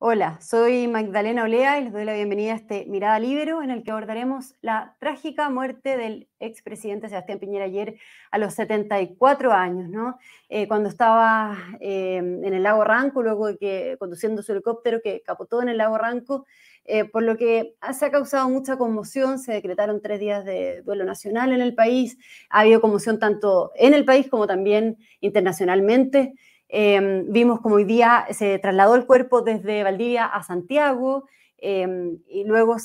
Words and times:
Hola, 0.00 0.38
soy 0.40 0.86
Magdalena 0.86 1.42
Olea 1.42 1.80
y 1.80 1.82
les 1.82 1.92
doy 1.92 2.04
la 2.04 2.14
bienvenida 2.14 2.52
a 2.52 2.56
este 2.56 2.86
Mirada 2.86 3.18
Libero 3.18 3.62
en 3.62 3.72
el 3.72 3.82
que 3.82 3.90
abordaremos 3.90 4.54
la 4.60 4.94
trágica 5.00 5.50
muerte 5.50 5.96
del 5.96 6.28
expresidente 6.38 7.08
Sebastián 7.08 7.40
Piñera 7.40 7.64
ayer 7.64 7.96
a 8.30 8.38
los 8.38 8.54
74 8.54 9.52
años, 9.52 9.88
¿no? 9.90 10.16
Eh, 10.48 10.68
cuando 10.68 10.88
estaba 10.88 11.58
eh, 11.80 12.18
en 12.18 12.54
el 12.54 12.62
lago 12.62 12.84
Ranco, 12.84 13.24
luego 13.24 13.48
de 13.48 13.56
que 13.58 13.96
conduciendo 13.98 14.40
su 14.40 14.52
helicóptero 14.52 15.00
que 15.02 15.20
capotó 15.22 15.62
en 15.62 15.68
el 15.68 15.78
lago 15.78 15.98
Ranco, 15.98 16.46
eh, 16.84 17.04
por 17.04 17.24
lo 17.24 17.36
que 17.36 17.74
se 17.92 18.06
ha 18.06 18.12
causado 18.12 18.48
mucha 18.48 18.78
conmoción, 18.78 19.40
se 19.40 19.52
decretaron 19.52 20.00
tres 20.00 20.20
días 20.20 20.44
de 20.44 20.80
duelo 20.82 21.04
nacional 21.04 21.52
en 21.52 21.60
el 21.60 21.74
país, 21.74 22.18
ha 22.50 22.60
habido 22.60 22.80
conmoción 22.80 23.18
tanto 23.18 23.72
en 23.74 23.94
el 23.94 24.04
país 24.04 24.28
como 24.30 24.46
también 24.46 24.96
internacionalmente. 25.20 26.34
Em, 26.68 27.24
vimos 27.32 27.60
como 27.60 27.76
hoy 27.76 27.84
día 27.84 28.26
se 28.30 28.58
trasladó 28.58 28.94
el 28.94 29.06
cuerpo 29.06 29.40
desde 29.40 29.82
Valdivia 29.82 30.26
a 30.26 30.42
Santiago 30.42 31.26
em, 31.56 32.18
y 32.28 32.44
luego 32.44 32.76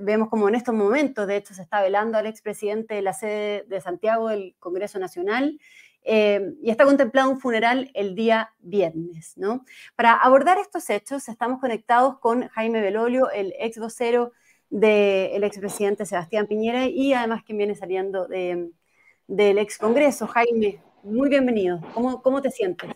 vemos 0.00 0.28
como 0.28 0.48
en 0.48 0.54
estos 0.54 0.74
momentos, 0.74 1.26
de 1.26 1.36
hecho, 1.36 1.52
se 1.52 1.62
está 1.62 1.82
velando 1.82 2.16
al 2.16 2.26
expresidente 2.26 2.94
de 2.94 3.02
la 3.02 3.12
sede 3.12 3.64
de 3.68 3.80
Santiago 3.80 4.28
del 4.28 4.54
Congreso 4.60 4.98
Nacional 5.00 5.58
em, 6.04 6.54
y 6.62 6.70
está 6.70 6.84
contemplado 6.84 7.30
un 7.30 7.40
funeral 7.40 7.90
el 7.94 8.14
día 8.14 8.52
viernes. 8.60 9.34
¿no? 9.36 9.64
Para 9.96 10.14
abordar 10.14 10.58
estos 10.58 10.88
hechos, 10.88 11.28
estamos 11.28 11.60
conectados 11.60 12.18
con 12.18 12.48
Jaime 12.48 12.80
Belolio, 12.80 13.30
el 13.30 13.52
ex 13.58 13.78
vocero 13.78 14.32
del 14.70 15.44
expresidente 15.44 16.06
Sebastián 16.06 16.46
Piñera 16.46 16.86
y 16.86 17.12
además 17.12 17.42
quien 17.44 17.58
viene 17.58 17.74
saliendo 17.74 18.26
del 18.26 19.58
ex 19.58 19.76
Congreso. 19.76 20.26
Jaime, 20.28 20.80
muy 21.02 21.28
bienvenido. 21.28 21.80
¿Cómo, 21.94 22.22
cómo 22.22 22.40
te 22.40 22.50
sientes? 22.50 22.90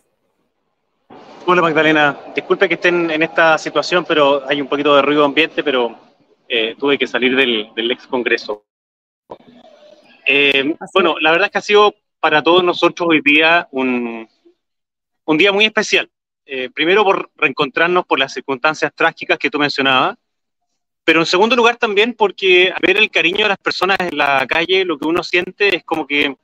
Hola 1.45 1.61
Magdalena, 1.61 2.17
disculpe 2.35 2.67
que 2.67 2.75
estén 2.75 3.09
en 3.09 3.23
esta 3.23 3.57
situación, 3.57 4.03
pero 4.05 4.47
hay 4.47 4.61
un 4.61 4.67
poquito 4.67 4.95
de 4.95 5.01
ruido 5.01 5.23
ambiente, 5.23 5.63
pero 5.63 5.97
eh, 6.47 6.75
tuve 6.77 6.97
que 6.97 7.07
salir 7.07 7.35
del, 7.35 7.91
ex 7.91 8.07
Congreso. 8.07 8.65
Eh, 10.25 10.75
bueno, 10.93 11.15
la 11.19 11.31
verdad 11.31 11.45
es 11.45 11.51
que 11.51 11.57
ha 11.57 11.61
sido 11.61 11.95
para 12.19 12.43
todos 12.43 12.63
nosotros 12.63 13.07
hoy 13.09 13.21
día 13.21 13.67
un, 13.71 14.27
un 15.25 15.37
día 15.37 15.51
muy 15.51 15.65
especial. 15.65 16.09
Eh, 16.45 16.69
primero 16.69 17.03
por 17.03 17.29
reencontrarnos 17.35 18.05
por 18.05 18.19
las 18.19 18.33
circunstancias 18.33 18.91
trágicas 18.95 19.37
que 19.37 19.49
tú 19.49 19.59
mencionabas, 19.59 20.17
pero 21.03 21.21
en 21.21 21.25
segundo 21.25 21.55
lugar 21.55 21.77
también 21.77 22.13
porque 22.13 22.73
ver 22.81 22.97
el 22.97 23.09
cariño 23.09 23.43
de 23.43 23.49
las 23.49 23.57
personas 23.57 23.97
en 23.99 24.17
la 24.17 24.45
calle, 24.47 24.83
lo 24.83 24.97
que 24.97 25.07
uno 25.07 25.23
siente 25.23 25.77
es 25.77 25.83
como 25.85 26.05
que 26.05 26.35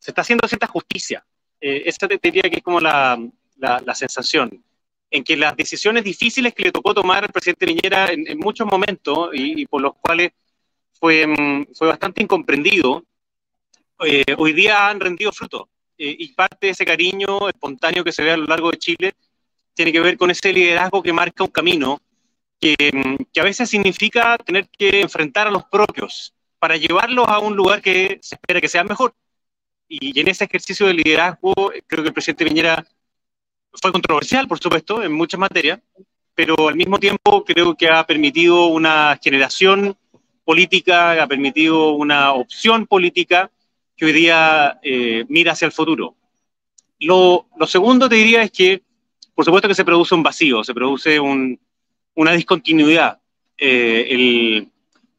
se 0.00 0.10
está 0.10 0.22
haciendo 0.22 0.48
cierta 0.48 0.66
justicia. 0.66 1.24
Eh, 1.60 1.82
esa 1.86 2.08
te 2.08 2.18
diría 2.20 2.50
que 2.50 2.56
es 2.56 2.62
como 2.62 2.80
la, 2.80 3.20
la, 3.58 3.94
sensación, 3.94 4.64
en 5.10 5.22
que 5.22 5.36
las 5.36 5.54
decisiones 5.54 6.02
difíciles 6.02 6.54
que 6.54 6.64
le 6.64 6.72
tocó 6.72 6.94
tomar 6.94 7.24
al 7.24 7.30
presidente 7.30 7.66
Piñera 7.66 8.10
en, 8.10 8.38
muchos 8.38 8.66
momentos 8.66 9.30
y, 9.34 9.66
por 9.66 9.82
los 9.82 9.94
cuales 9.96 10.32
fue, 10.92 11.26
mm, 11.26 11.66
fue 11.74 11.88
bastante 11.88 12.22
incomprendido, 12.22 13.04
eh, 14.06 14.24
hoy 14.38 14.54
día 14.54 14.88
han 14.88 14.98
rendido 14.98 15.32
fruto. 15.32 15.68
Eh, 15.98 16.16
y 16.18 16.32
parte 16.32 16.68
de 16.68 16.70
ese 16.70 16.86
cariño 16.86 17.46
espontáneo 17.48 18.02
que 18.02 18.12
se 18.12 18.22
ve 18.22 18.30
a 18.30 18.36
lo 18.38 18.46
largo 18.46 18.70
de 18.70 18.78
Chile 18.78 19.12
tiene 19.74 19.92
que 19.92 20.00
ver 20.00 20.16
con 20.16 20.30
ese 20.30 20.50
liderazgo 20.50 21.02
que 21.02 21.12
marca 21.12 21.44
un 21.44 21.50
camino 21.50 22.00
que, 22.58 22.74
mm, 22.92 23.24
que 23.30 23.40
a 23.40 23.44
veces 23.44 23.68
significa 23.68 24.38
tener 24.38 24.66
que 24.70 25.02
enfrentar 25.02 25.46
a 25.46 25.50
los 25.50 25.64
propios 25.64 26.34
para 26.58 26.78
llevarlos 26.78 27.26
a 27.28 27.38
un 27.38 27.54
lugar 27.54 27.82
que 27.82 28.18
se 28.22 28.36
espera 28.36 28.62
que 28.62 28.68
sea 28.68 28.84
mejor. 28.84 29.14
Y 29.92 30.20
en 30.20 30.28
ese 30.28 30.44
ejercicio 30.44 30.86
de 30.86 30.94
liderazgo, 30.94 31.52
creo 31.88 32.04
que 32.04 32.08
el 32.08 32.14
presidente 32.14 32.44
Piñera 32.44 32.86
fue 33.72 33.90
controversial, 33.90 34.46
por 34.46 34.60
supuesto, 34.60 35.02
en 35.02 35.12
muchas 35.12 35.40
materias, 35.40 35.80
pero 36.32 36.68
al 36.68 36.76
mismo 36.76 37.00
tiempo 37.00 37.44
creo 37.44 37.74
que 37.74 37.88
ha 37.88 38.06
permitido 38.06 38.66
una 38.66 39.18
generación 39.20 39.96
política, 40.44 41.20
ha 41.20 41.26
permitido 41.26 41.90
una 41.90 42.34
opción 42.34 42.86
política 42.86 43.50
que 43.96 44.04
hoy 44.04 44.12
día 44.12 44.78
eh, 44.80 45.24
mira 45.28 45.52
hacia 45.52 45.66
el 45.66 45.72
futuro. 45.72 46.14
Lo, 47.00 47.48
lo, 47.56 47.66
segundo 47.66 48.08
te 48.08 48.14
diría 48.14 48.44
es 48.44 48.52
que, 48.52 48.82
por 49.34 49.44
supuesto 49.44 49.66
que 49.66 49.74
se 49.74 49.84
produce 49.84 50.14
un 50.14 50.22
vacío, 50.22 50.62
se 50.62 50.72
produce 50.72 51.18
un, 51.18 51.58
una 52.14 52.30
discontinuidad. 52.30 53.18
Eh, 53.58 54.06
el, 54.08 54.68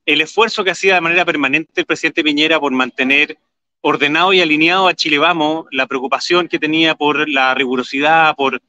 el 0.05 0.21
esfuerzo 0.21 0.63
que 0.63 0.71
hacía 0.71 0.95
de 0.95 1.01
manera 1.01 1.25
permanente 1.25 1.81
el 1.81 1.85
presidente 1.85 2.23
Piñera 2.23 2.57
por 2.57 2.71
mantener 2.71 3.37
ordenado 3.81 4.31
y 4.31 4.41
alineado 4.41 4.87
a 4.87 4.93
Chile 4.93 5.17
Vamos, 5.17 5.65
la 5.71 5.87
preocupación 5.87 6.47
que 6.47 6.59
tenía 6.59 6.95
por 6.95 7.27
la 7.27 7.53
rigurosidad, 7.53 8.35
por 8.35 8.61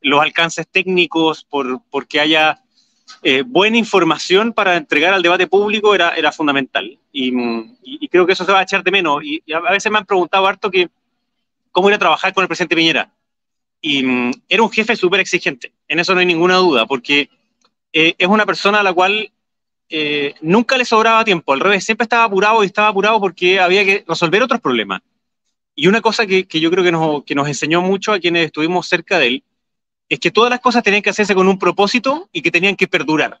los 0.00 0.20
alcances 0.20 0.66
técnicos, 0.68 1.44
por, 1.44 1.80
que 2.08 2.20
haya 2.20 2.60
eh, 3.22 3.42
buena 3.46 3.76
información 3.76 4.52
para 4.52 4.76
entregar 4.76 5.14
al 5.14 5.22
debate 5.22 5.46
público 5.46 5.94
era, 5.94 6.32
fundamental. 6.32 6.98
Y, 7.12 7.32
creo 8.08 8.26
que 8.26 8.32
eso 8.32 8.44
se 8.44 8.52
va 8.52 8.60
a 8.60 8.64
echar 8.64 8.82
de 8.82 8.90
menos. 8.90 9.22
Y, 9.22 9.42
a 9.52 9.60
veces 9.72 9.90
me 9.92 9.98
han 9.98 10.06
preguntado 10.06 10.46
harto 10.46 10.70
que 10.70 10.88
cómo 11.70 11.88
era 11.88 11.98
trabajar 11.98 12.32
con 12.32 12.42
el 12.42 12.48
presidente 12.48 12.76
Piñera. 12.76 13.12
Y 13.80 14.02
mm, 14.02 14.30
era 14.48 14.62
un 14.62 14.70
jefe 14.70 14.96
súper 14.96 15.20
exigente, 15.20 15.72
en 15.88 15.98
eso 15.98 16.14
no 16.14 16.20
hay 16.20 16.26
ninguna 16.26 16.56
duda, 16.56 16.86
porque 16.86 17.28
eh, 17.92 18.14
es 18.16 18.28
una 18.28 18.46
persona 18.46 18.80
a 18.80 18.82
la 18.82 18.94
cual 18.94 19.30
eh, 19.88 20.34
nunca 20.40 20.76
le 20.76 20.84
sobraba 20.84 21.24
tiempo, 21.24 21.52
al 21.52 21.60
revés, 21.60 21.84
siempre 21.84 22.04
estaba 22.04 22.24
apurado 22.24 22.62
y 22.62 22.66
estaba 22.66 22.88
apurado 22.88 23.20
porque 23.20 23.60
había 23.60 23.84
que 23.84 24.04
resolver 24.06 24.42
otros 24.42 24.60
problemas. 24.60 25.02
Y 25.74 25.88
una 25.88 26.00
cosa 26.00 26.26
que, 26.26 26.46
yo 26.48 26.70
creo 26.70 26.84
que 26.84 26.92
nos, 26.92 27.24
que 27.24 27.34
nos 27.34 27.48
enseñó 27.48 27.82
mucho 27.82 28.12
a 28.12 28.20
quienes 28.20 28.46
estuvimos 28.46 28.86
cerca 28.86 29.18
de 29.18 29.26
él, 29.26 29.44
es 30.08 30.20
que 30.20 30.30
todas 30.30 30.50
las 30.50 30.60
cosas 30.60 30.82
tenían 30.82 31.02
que 31.02 31.10
hacerse 31.10 31.34
con 31.34 31.48
un 31.48 31.58
propósito 31.58 32.28
y 32.32 32.42
que 32.42 32.50
tenían 32.50 32.76
que 32.76 32.86
perdurar. 32.86 33.40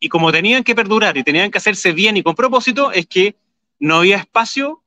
Y 0.00 0.08
como 0.08 0.32
tenían 0.32 0.64
que 0.64 0.74
perdurar 0.74 1.16
y 1.16 1.22
tenían 1.22 1.50
que 1.50 1.58
hacerse 1.58 1.92
bien 1.92 2.16
y 2.16 2.22
con 2.22 2.34
propósito, 2.34 2.90
es 2.90 3.06
que 3.06 3.36
no 3.78 3.96
había 3.96 4.16
espacio 4.16 4.82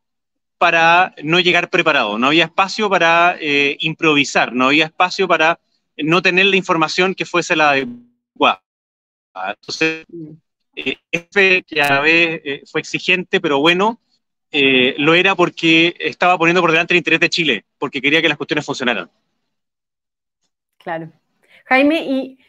para 0.58 1.14
no 1.24 1.40
llegar 1.40 1.70
preparado, 1.70 2.18
no 2.18 2.28
había 2.28 2.46
espacio 2.46 2.90
para 2.90 3.38
eh, 3.40 3.78
improvisar, 3.80 4.54
no 4.54 4.68
había 4.68 4.86
espacio 4.86 5.28
para 5.28 5.60
no 5.98 6.22
tener 6.22 6.46
la 6.48 6.56
información 6.56 7.14
que 7.14 7.26
fuese 7.26 7.56
la 7.56 7.72
adecuada. 7.72 8.64
Entonces, 9.36 10.06
este 10.76 11.64
que 11.64 11.82
a 11.82 12.00
veces 12.02 12.42
eh, 12.44 12.64
fue 12.70 12.82
exigente, 12.82 13.40
pero 13.40 13.60
bueno, 13.60 14.00
eh, 14.52 14.96
lo 14.98 15.14
era 15.14 15.36
porque 15.36 15.96
estaba 16.00 16.38
poniendo 16.38 16.62
por 16.62 16.72
delante 16.72 16.94
el 16.94 17.00
interés 17.00 17.20
de 17.20 17.30
Chile, 17.30 17.66
porque 17.78 18.02
quería 18.02 18.22
que 18.22 18.30
las 18.30 18.38
cuestiones 18.38 18.66
funcionaran. 18.66 19.10
Claro. 20.78 21.12
Jaime, 21.66 22.04
y 22.04 22.40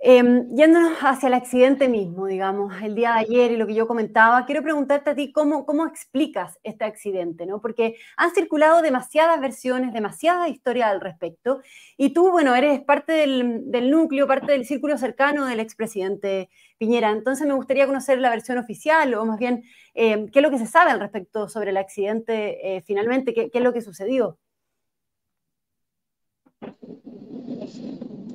Em, 0.00 0.54
yéndonos 0.54 0.92
hacia 1.00 1.26
el 1.26 1.34
accidente 1.34 1.88
mismo, 1.88 2.26
digamos, 2.26 2.72
el 2.82 2.94
día 2.94 3.14
de 3.14 3.18
ayer 3.18 3.50
y 3.50 3.56
lo 3.56 3.66
que 3.66 3.74
yo 3.74 3.88
comentaba, 3.88 4.46
quiero 4.46 4.62
preguntarte 4.62 5.10
a 5.10 5.14
ti 5.16 5.32
cómo, 5.32 5.66
cómo 5.66 5.86
explicas 5.86 6.56
este 6.62 6.84
accidente, 6.84 7.46
¿no? 7.46 7.60
Porque 7.60 7.96
han 8.16 8.32
circulado 8.32 8.80
demasiadas 8.80 9.40
versiones, 9.40 9.92
demasiada 9.92 10.48
historia 10.48 10.88
al 10.88 11.00
respecto, 11.00 11.62
y 11.96 12.10
tú, 12.12 12.30
bueno, 12.30 12.54
eres 12.54 12.80
parte 12.80 13.12
del, 13.12 13.90
núcleo, 13.90 14.28
parte 14.28 14.52
del 14.52 14.66
círculo 14.66 14.96
cercano 14.98 15.46
del 15.46 15.58
expresidente 15.58 16.48
Piñera, 16.78 17.10
entonces 17.10 17.44
me 17.48 17.54
gustaría 17.54 17.86
conocer 17.88 18.18
la 18.20 18.30
versión 18.30 18.58
oficial, 18.58 19.12
o 19.14 19.24
más 19.24 19.38
bien, 19.38 19.64
em, 19.94 20.28
qué 20.28 20.38
es 20.38 20.42
lo 20.44 20.50
que 20.50 20.58
se 20.58 20.66
sabe 20.66 20.92
al 20.92 21.00
respecto 21.00 21.48
sobre 21.48 21.70
el 21.70 21.76
accidente 21.76 22.76
eh, 22.76 22.82
finalmente, 22.82 23.34
qué, 23.34 23.50
qué 23.50 23.58
es 23.58 23.64
lo 23.64 23.72
que 23.72 23.80
sucedió. 23.82 24.38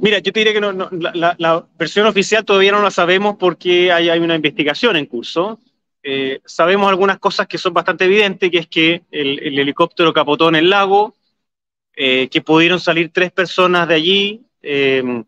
Mira, 0.03 0.19
yo 0.19 0.33
te 0.33 0.41
diría 0.41 0.51
que 0.51 0.59
no, 0.59 0.89
la, 0.91 1.65
versión 1.79 2.05
oficial 2.07 2.43
todavía 2.43 2.73
no 2.73 2.81
la 2.81 2.91
sabemos 2.91 3.37
porque 3.39 3.89
hay, 3.89 4.09
hay 4.09 4.19
una 4.19 4.35
investigación 4.35 4.97
en 4.97 5.05
curso. 5.05 5.61
Eh, 6.03 6.41
sabemos 6.43 6.89
algunas 6.89 7.19
cosas 7.19 7.47
que 7.47 7.57
son 7.57 7.73
bastante 7.73 8.03
evidentes, 8.03 8.51
que 8.51 8.57
es 8.57 8.67
que 8.67 9.03
el, 9.11 9.57
helicóptero 9.57 10.11
capotó 10.11 10.49
en 10.49 10.55
el 10.55 10.69
lago, 10.69 11.15
eh, 11.95 12.27
que 12.27 12.41
pudieron 12.41 12.81
salir 12.81 13.11
tres 13.13 13.31
personas 13.31 13.87
de 13.87 13.95
allí, 13.95 14.41
eh, 14.61 15.23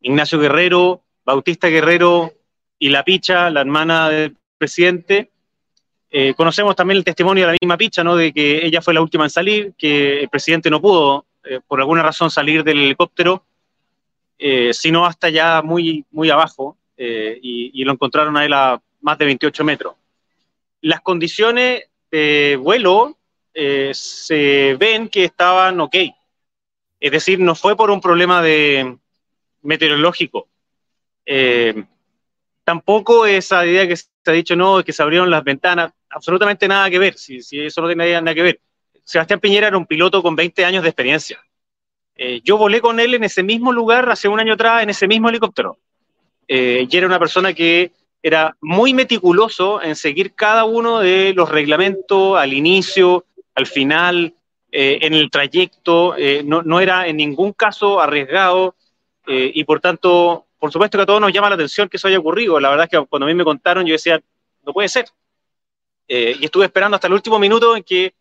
Ignacio 0.00 0.38
Guerrero, 0.38 1.02
Bautista 1.26 1.68
Guerrero 1.68 2.32
y 2.78 2.88
La 2.88 3.04
Picha, 3.04 3.50
la 3.50 3.60
hermana 3.60 4.08
del 4.08 4.34
presidente. 4.56 5.30
conocemos 6.34 6.74
también 6.76 6.96
el 6.96 7.04
testimonio 7.04 7.42
de 7.44 7.52
la 7.52 7.58
misma 7.60 7.76
Picha, 7.76 8.02
¿no? 8.02 8.16
de 8.16 8.32
que 8.32 8.64
ella 8.64 8.80
fue 8.80 8.94
la 8.94 9.02
última 9.02 9.24
en 9.24 9.30
salir, 9.30 9.74
que 9.76 10.22
el 10.22 10.30
presidente 10.30 10.70
no 10.70 10.80
pudo, 10.80 11.26
por 11.66 11.78
alguna 11.78 12.02
razón, 12.02 12.30
salir 12.30 12.64
del 12.64 12.78
helicóptero 12.78 13.44
eh, 14.38 14.72
sino 14.72 15.04
hasta 15.04 15.28
ya 15.30 15.62
muy, 15.62 16.04
muy 16.12 16.30
abajo, 16.30 16.78
eh, 16.96 17.38
y, 17.42 17.84
lo 17.84 17.92
encontraron 17.92 18.36
a 18.36 18.44
él 18.44 18.52
a 18.52 18.80
más 19.00 19.18
de 19.18 19.24
28 19.24 19.64
metros. 19.64 19.94
Las 20.80 21.00
condiciones 21.00 21.84
de 22.10 22.56
vuelo 22.60 23.16
eh, 23.52 23.90
se 23.92 24.76
ven 24.78 25.08
que 25.08 25.24
estaban 25.24 25.80
ok, 25.80 25.96
es 27.00 27.10
decir, 27.10 27.40
no 27.40 27.54
fue 27.56 27.76
por 27.76 27.90
un 27.90 28.00
problema 28.00 28.40
de 28.40 28.96
meteorológico. 29.62 30.48
tampoco 32.64 33.26
esa 33.26 33.66
idea 33.66 33.88
que 33.88 33.96
se 33.96 34.08
ha 34.26 34.32
dicho, 34.32 34.54
no, 34.54 34.84
que 34.84 34.92
se 34.92 35.02
abrieron 35.02 35.30
las 35.30 35.42
ventanas, 35.42 35.92
absolutamente 36.10 36.68
nada 36.68 36.90
que 36.90 36.98
ver, 36.98 37.14
si, 37.18 37.42
si 37.42 37.60
eso 37.60 37.80
no 37.80 37.88
tiene 37.88 38.20
nada 38.20 38.34
que 38.34 38.42
ver. 38.42 38.60
Sebastián 39.02 39.40
Piñera 39.40 39.68
era 39.68 39.78
un 39.78 39.86
piloto 39.86 40.22
con 40.22 40.36
20 40.36 40.64
años 40.64 40.82
de 40.82 40.90
experiencia 40.90 41.40
Eh, 42.20 42.40
yo 42.42 42.58
volé 42.58 42.80
con 42.80 42.98
él 42.98 43.14
en 43.14 43.22
ese 43.22 43.44
mismo 43.44 43.72
lugar 43.72 44.10
hace 44.10 44.26
un 44.26 44.40
año 44.40 44.54
atrás, 44.54 44.82
en 44.82 44.90
ese 44.90 45.06
mismo 45.06 45.28
helicóptero. 45.28 45.78
Eh, 46.48 46.88
y 46.90 46.96
era 46.96 47.06
una 47.06 47.20
persona 47.20 47.54
que 47.54 47.92
era 48.20 48.56
muy 48.60 48.92
meticuloso 48.92 49.80
en 49.80 49.94
seguir 49.94 50.34
cada 50.34 50.64
uno 50.64 50.98
de 50.98 51.32
los 51.32 51.48
reglamentos 51.48 52.36
al 52.36 52.52
inicio, 52.52 53.24
al 53.54 53.66
final, 53.66 54.34
eh, 54.72 54.98
en 55.02 55.14
el 55.14 55.30
trayecto, 55.30 56.16
no, 56.44 56.62
no, 56.62 56.80
era 56.80 57.06
en 57.06 57.16
ningún 57.16 57.52
caso 57.52 58.00
arriesgado 58.00 58.74
y 59.26 59.62
por 59.64 59.78
tanto, 59.80 60.46
por 60.58 60.72
supuesto 60.72 60.98
que 60.98 61.02
a 61.02 61.06
todos 61.06 61.20
nos 61.20 61.32
llama 61.32 61.50
la 61.50 61.54
atención 61.54 61.88
que 61.88 61.98
eso 61.98 62.08
haya 62.08 62.18
ocurrido. 62.18 62.58
La 62.58 62.70
verdad 62.70 62.88
es 62.90 62.98
que 62.98 63.06
cuando 63.06 63.26
a 63.26 63.28
mí 63.28 63.34
me 63.34 63.44
contaron 63.44 63.86
yo 63.86 63.92
decía, 63.92 64.20
no 64.64 64.72
puede 64.72 64.88
ser. 64.88 65.06
y 66.08 66.44
estuve 66.44 66.64
esperando 66.64 66.96
hasta 66.96 67.06
el 67.06 67.12
último 67.12 67.38
minuto 67.38 67.76
en 67.76 67.82
que 67.84 68.14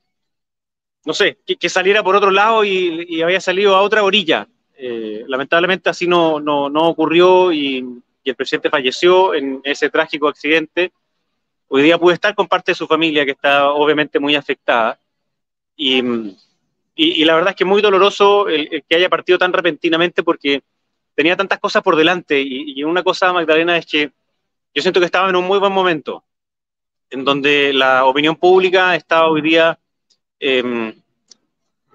no 1.07 1.13
sé, 1.13 1.38
que, 1.57 1.69
saliera 1.69 2.04
por 2.04 2.18
otro 2.18 2.31
lado 2.31 2.65
y, 2.65 3.21
había 3.21 3.39
salido 3.39 3.77
a 3.77 3.81
otra 3.81 4.04
orilla. 4.04 4.45
Eh, 4.77 5.24
lamentablemente 5.25 5.89
así 5.89 6.06
no, 6.06 6.42
no, 6.42 6.68
ocurrió 6.83 7.54
y, 7.54 8.01
el 8.25 8.36
presidente 8.36 8.69
falleció 8.69 9.33
en 9.33 9.62
ese 9.63 9.89
trágico 9.89 10.27
accidente. 10.27 10.92
Hoy 11.69 11.83
día 11.83 11.98
pude 11.98 12.15
estar 12.15 12.36
con 12.36 12.50
parte 12.50 12.71
de 12.71 12.75
su 12.75 12.86
familia 12.86 13.24
que 13.24 13.31
está 13.31 13.69
obviamente 13.69 14.19
muy 14.19 14.36
afectada 14.36 15.00
y, 15.77 16.01
la 17.24 17.36
verdad 17.36 17.51
es 17.51 17.56
que 17.56 17.63
muy 17.63 17.81
doloroso 17.81 18.45
que 18.45 18.95
haya 18.95 19.07
partido 19.07 19.38
tan 19.38 19.53
repentinamente 19.53 20.24
porque 20.24 20.62
tenía 21.15 21.38
tantas 21.38 21.60
cosas 21.60 21.81
por 21.81 21.95
delante 21.95 22.42
y, 22.42 22.83
una 22.83 23.01
cosa, 23.01 23.31
Magdalena, 23.31 23.77
es 23.77 23.86
que 23.86 24.12
yo 24.75 24.81
siento 24.81 25.00
que 25.00 25.06
estaba 25.06 25.30
en 25.30 25.38
un 25.38 25.48
muy 25.48 25.57
buen 25.57 25.71
momento, 25.71 26.25
en 27.10 27.24
donde 27.24 27.71
la 27.71 28.03
opinión 28.03 28.36
pública 28.36 28.94
está 28.94 29.25
hoy 29.27 29.39
día 29.39 29.80
Em, 30.39 30.94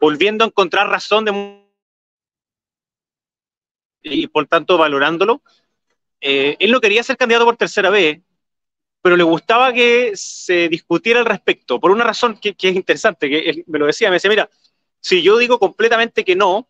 volviendo 0.01 0.45
a 0.45 0.49
encontrar 0.49 0.89
razón 0.89 1.25
de 1.25 1.63
y 4.03 4.27
por 4.27 4.47
tanto 4.47 4.77
valorándolo. 4.77 5.43
Eh, 6.21 6.57
él 6.59 6.71
no 6.71 6.81
quería 6.81 7.03
ser 7.03 7.17
candidato 7.17 7.45
por 7.45 7.57
tercera 7.57 7.91
vez, 7.91 8.21
pero 9.01 9.17
le 9.17 9.25
gustaba 9.25 9.73
que 9.73 10.13
se 10.15 10.69
discutiera 10.69 11.21
al 11.21 11.27
respecto, 11.27 11.81
por 11.81 11.91
una 11.91 12.05
razón 12.05 12.39
que, 12.39 12.55
es 12.57 12.77
interesante, 12.77 13.29
que 13.29 13.39
él 13.39 13.65
me 13.67 13.79
lo 13.79 13.87
decía, 13.87 14.09
me 14.09 14.17
decía, 14.17 14.31
mira, 14.31 14.51
si 15.01 15.23
yo 15.23 15.37
digo 15.39 15.59
completamente 15.59 16.25
que 16.25 16.37
no, 16.37 16.69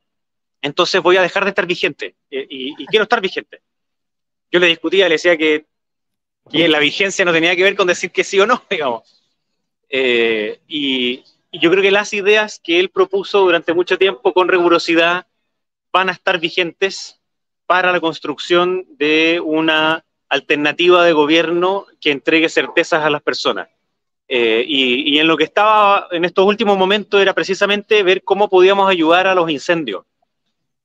entonces 0.62 1.02
voy 1.02 1.16
a 1.16 1.22
dejar 1.22 1.44
de 1.44 1.50
estar 1.50 1.66
vigente 1.66 2.16
eh, 2.30 2.46
y, 2.48 2.86
quiero 2.86 3.02
estar 3.02 3.20
vigente. 3.20 3.60
Yo 4.50 4.58
le 4.58 4.66
discutía, 4.68 5.08
le 5.08 5.16
decía 5.16 5.36
que, 5.36 5.66
que, 6.50 6.68
la 6.68 6.78
vigencia 6.78 7.24
no 7.24 7.32
tenía 7.32 7.56
que 7.56 7.62
ver 7.62 7.76
con 7.76 7.86
decir 7.86 8.10
que 8.10 8.24
sí 8.24 8.40
o 8.40 8.46
no, 8.46 8.62
digamos. 8.70 9.02
Eh, 9.90 10.60
y, 10.68 11.22
y 11.52 11.60
yo 11.60 11.70
creo 11.70 11.82
que 11.82 11.90
las 11.90 12.14
ideas 12.14 12.60
que 12.64 12.80
él 12.80 12.88
propuso 12.88 13.40
durante 13.40 13.74
mucho 13.74 13.98
tiempo 13.98 14.32
con 14.32 14.48
rigurosidad 14.48 15.26
van 15.92 16.08
a 16.08 16.12
estar 16.12 16.40
vigentes 16.40 17.20
para 17.66 17.92
la 17.92 18.00
construcción 18.00 18.86
de 18.96 19.38
una 19.44 20.02
alternativa 20.30 21.04
de 21.04 21.12
gobierno 21.12 21.84
que 22.00 22.10
entregue 22.10 22.48
certezas 22.48 23.04
a 23.04 23.10
las 23.10 23.22
personas. 23.22 23.68
Eh, 24.28 24.64
y, 24.66 25.18
en 25.18 25.26
lo 25.28 25.36
que 25.36 25.44
estaba 25.44 26.08
en 26.10 26.24
estos 26.24 26.46
últimos 26.46 26.78
momentos 26.78 27.20
era 27.20 27.34
precisamente 27.34 28.02
ver 28.02 28.24
cómo 28.24 28.48
podíamos 28.48 28.88
ayudar 28.88 29.26
a 29.26 29.34
los 29.34 29.50
incendios. 29.50 30.06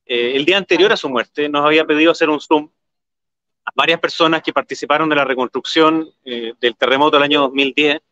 Eh, 0.04 0.32
el 0.34 0.44
día 0.44 0.58
anterior 0.58 0.92
a 0.92 0.98
su 0.98 1.08
muerte 1.08 1.48
nos 1.48 1.64
había 1.64 1.86
pedido 1.86 2.12
hacer 2.12 2.28
un 2.28 2.40
Zoom 2.40 2.68
a 3.64 3.70
varias 3.74 4.00
personas 4.00 4.42
que 4.42 4.52
participaron 4.52 5.08
de 5.08 5.16
la 5.16 5.24
reconstrucción 5.24 6.10
eh, 6.26 6.52
del 6.60 6.76
terremoto 6.76 7.16
del 7.16 7.24
año 7.24 7.40
2010 7.40 8.02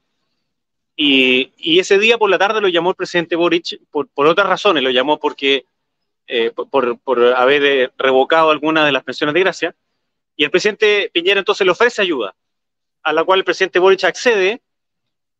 y, 0.96 1.78
ese 1.78 1.98
día 1.98 2.16
por 2.16 2.31
la 2.31 2.38
tarde 2.38 2.62
lo 2.62 2.69
llamó 2.69 2.90
el 2.90 2.96
presidente 2.96 3.37
Boric 3.37 3.78
por, 3.90 4.08
otras 4.16 4.46
razones, 4.46 4.82
lo 4.82 4.90
llamó 4.90 5.19
porque 5.19 5.66
eh, 6.26 6.50
por, 6.50 6.98
por, 6.98 7.22
haber 7.34 7.64
eh, 7.64 7.90
revocado 7.98 8.50
algunas 8.50 8.87
de 8.87 8.93
las 8.93 9.04
pensiones 9.04 9.34
de 9.34 9.40
gracia. 9.40 9.76
Y 10.37 10.44
el 10.44 10.50
presidente 10.50 11.10
Piñera 11.12 11.38
entonces 11.38 11.64
le 11.66 11.70
ofrece 11.70 12.00
ayuda, 12.00 12.34
a 13.02 13.12
la 13.12 13.25
cual 13.25 13.40
el 13.40 13.44
presidente 13.44 13.78
Boric 13.78 14.04
accede. 14.04 14.62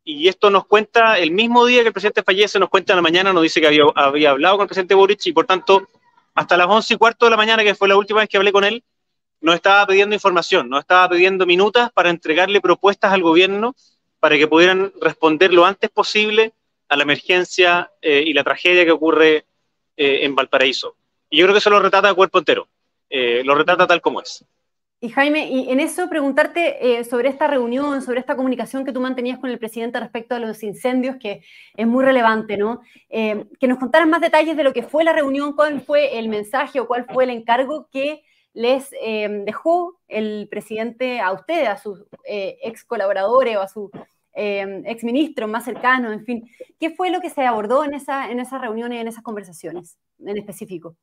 Y 0.05 0.29
esto 0.29 0.51
nos 0.51 0.67
cuenta, 0.67 1.19
el 1.19 1.33
mismo 1.33 1.65
día 1.67 1.81
que 1.81 1.89
el 1.89 1.93
presidente 1.93 2.23
fallece, 2.23 2.59
nos 2.59 2.69
cuenta 2.69 2.93
en 2.93 2.99
la 2.99 3.03
mañana, 3.03 3.33
nos 3.33 3.43
dice 3.43 3.61
que 3.61 3.67
había, 3.67 3.85
había 3.95 4.31
hablado 4.31 4.57
con 4.57 4.65
el 4.65 4.69
presidente 4.69 4.95
Boric 4.95 5.27
y 5.27 5.33
por 5.33 5.47
tanto, 5.47 5.89
hasta 6.35 6.57
las 6.57 6.69
once 6.69 6.95
y 6.95 6.97
cuarto 6.97 7.25
de 7.27 7.31
la 7.31 7.37
mañana, 7.37 7.65
que 7.65 7.75
fue 7.75 7.89
la 7.89 7.97
última 7.97 8.21
vez 8.21 8.29
que 8.29 8.37
hablé 8.37 8.53
con 8.53 8.63
él, 8.63 8.85
nos 9.41 9.55
estaba 9.57 9.87
pidiendo 9.87 10.15
información, 10.15 10.69
nos 10.69 10.81
estaba 10.81 11.09
pidiendo 11.09 11.45
minutas 11.47 11.91
para 11.93 12.11
entregarle 12.11 12.61
propuestas 12.61 13.13
al 13.13 13.23
gobierno 13.23 13.75
para 14.27 14.39
que 14.39 14.49
pudieran 14.49 14.93
responder 15.01 15.53
lo 15.53 15.65
antes 15.65 15.89
posible 15.89 16.53
a 16.89 16.97
la 16.97 17.05
emergencia 17.05 17.93
eh, 18.03 18.25
y 18.27 18.33
la 18.33 18.43
tragedia 18.43 18.85
que 18.85 18.91
ocurre 18.91 19.45
eh, 19.97 20.25
en 20.25 20.35
Valparaíso. 20.35 20.97
Y 21.31 21.39
yo 21.39 21.45
creo 21.45 21.55
que 21.55 21.61
eso 21.61 21.71
lo 21.71 21.79
retrata 21.79 22.09
a 22.09 22.15
cuerpo 22.15 22.41
entero, 22.41 22.67
eh, 23.09 23.43
lo 23.45 23.55
retrata 23.55 23.87
tal 23.87 24.01
como 24.01 24.21
es. 24.21 24.45
Y 24.99 25.11
Jaime, 25.11 25.49
y 25.49 25.71
en 25.71 25.79
eso 25.79 26.09
preguntarte 26.09 27.05
sobre 27.05 27.29
esta 27.29 27.47
reunión, 27.47 28.03
sobre 28.03 28.19
esta 28.19 28.35
comunicación 28.35 28.85
que 28.85 28.91
tú 28.91 29.01
mantenías 29.01 29.39
con 29.39 29.49
el 29.49 29.61
presidente 29.61 30.01
respecto 30.01 30.35
a 30.35 30.41
los 30.41 30.61
incendios, 30.65 31.19
que 31.21 31.45
es 31.77 31.87
muy 31.87 32.05
relevante, 32.05 32.57
¿no? 32.57 32.81
que 33.09 33.69
nos 33.69 33.79
contaras 33.79 34.09
más 34.09 34.21
detalles 34.21 34.57
de 34.57 34.65
lo 34.65 34.73
que 34.73 34.83
fue 34.83 35.05
la 35.05 35.13
reunión, 35.13 35.55
cuál 35.55 35.83
fue 35.83 36.19
el 36.19 36.29
mensaje 36.29 36.81
o 36.81 36.89
cuál 36.89 37.07
fue 37.13 37.23
el 37.23 37.31
encargo 37.31 37.89
que 37.93 38.25
les 38.55 38.91
dejó 38.91 40.01
el 40.09 40.49
presidente 40.51 41.21
a 41.21 41.31
ustedes, 41.33 41.69
a 41.69 41.77
sus 41.77 42.03
ex 42.25 42.83
colaboradores 42.83 43.59
o 43.59 43.61
a 43.61 43.69
sus 43.69 43.91
eh, 44.37 44.83
exministros 44.85 45.49
más 45.49 45.65
cercanos, 45.65 46.13
en 46.13 46.25
fin. 46.25 46.51
¿Qué 46.79 46.91
fue 46.91 47.11
lo 47.11 47.21
que 47.21 47.31
se 47.31 47.47
abordó 47.47 47.85
en, 47.85 47.95
esa, 47.95 48.31
en 48.31 48.39
esas 48.39 48.61
reuniones, 48.61 49.01
en 49.01 49.09
esas 49.09 49.23
conversaciones 49.23 49.97
en 50.25 50.37
específico? 50.37 50.95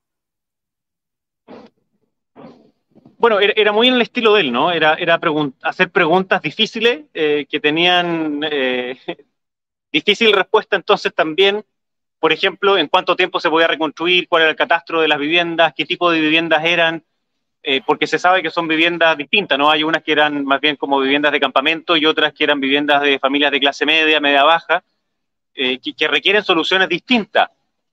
Bueno, 3.17 3.39
era, 3.39 3.71
muy 3.71 3.87
en 3.87 3.95
el 3.95 4.01
estilo 4.01 4.33
de 4.33 4.41
él, 4.41 4.51
¿no? 4.51 4.71
Era, 4.71 4.95
era 4.95 5.19
hacer 5.63 5.89
preguntas 5.89 6.41
difíciles 6.41 7.05
eh, 7.13 7.47
que 7.49 7.59
tenían 7.59 8.41
eh, 8.43 8.97
difícil 9.91 10.31
respuesta 10.33 10.75
entonces 10.75 11.13
también, 11.13 11.65
por 12.19 12.33
ejemplo, 12.33 12.77
en 12.77 12.87
cuánto 12.87 13.15
tiempo 13.15 13.39
se 13.39 13.49
podía 13.49 13.67
reconstruir, 13.67 14.27
cuál 14.27 14.43
era 14.43 14.51
el 14.51 14.57
catastro 14.57 15.01
de 15.01 15.07
las 15.07 15.17
viviendas, 15.17 15.73
qué 15.75 15.85
tipo 15.85 16.11
de 16.11 16.19
viviendas 16.19 16.63
eran, 16.65 17.03
eh, 17.65 17.81
porque 17.85 18.07
se 18.07 18.19
sabe 18.19 18.43
que 18.43 18.49
son 18.49 18.67
viviendas 18.67 19.17
distintas, 19.17 19.57
¿no? 19.57 19.71
Hay 19.71 19.83
unas 19.83 20.03
que 20.03 20.11
eran 20.11 20.43
más 20.43 20.59
bien 20.59 20.75
como 20.75 20.99
viviendas 20.99 21.31
de 21.31 21.39
campamento 21.39 21.95
y 21.95 22.05
otras 22.05 22.33
que 22.33 22.43
eran 22.43 22.59
viviendas 22.59 23.01
de 23.01 23.19
familias 23.19 23.53
de 23.53 23.61
clase 23.61 23.85
media, 23.85 24.19
media 24.19 24.43
baja, 24.43 24.83
eh, 25.55 25.79
que, 25.79 26.07
requieren 26.09 26.43
soluciones 26.43 26.89
distintas. 26.89 27.49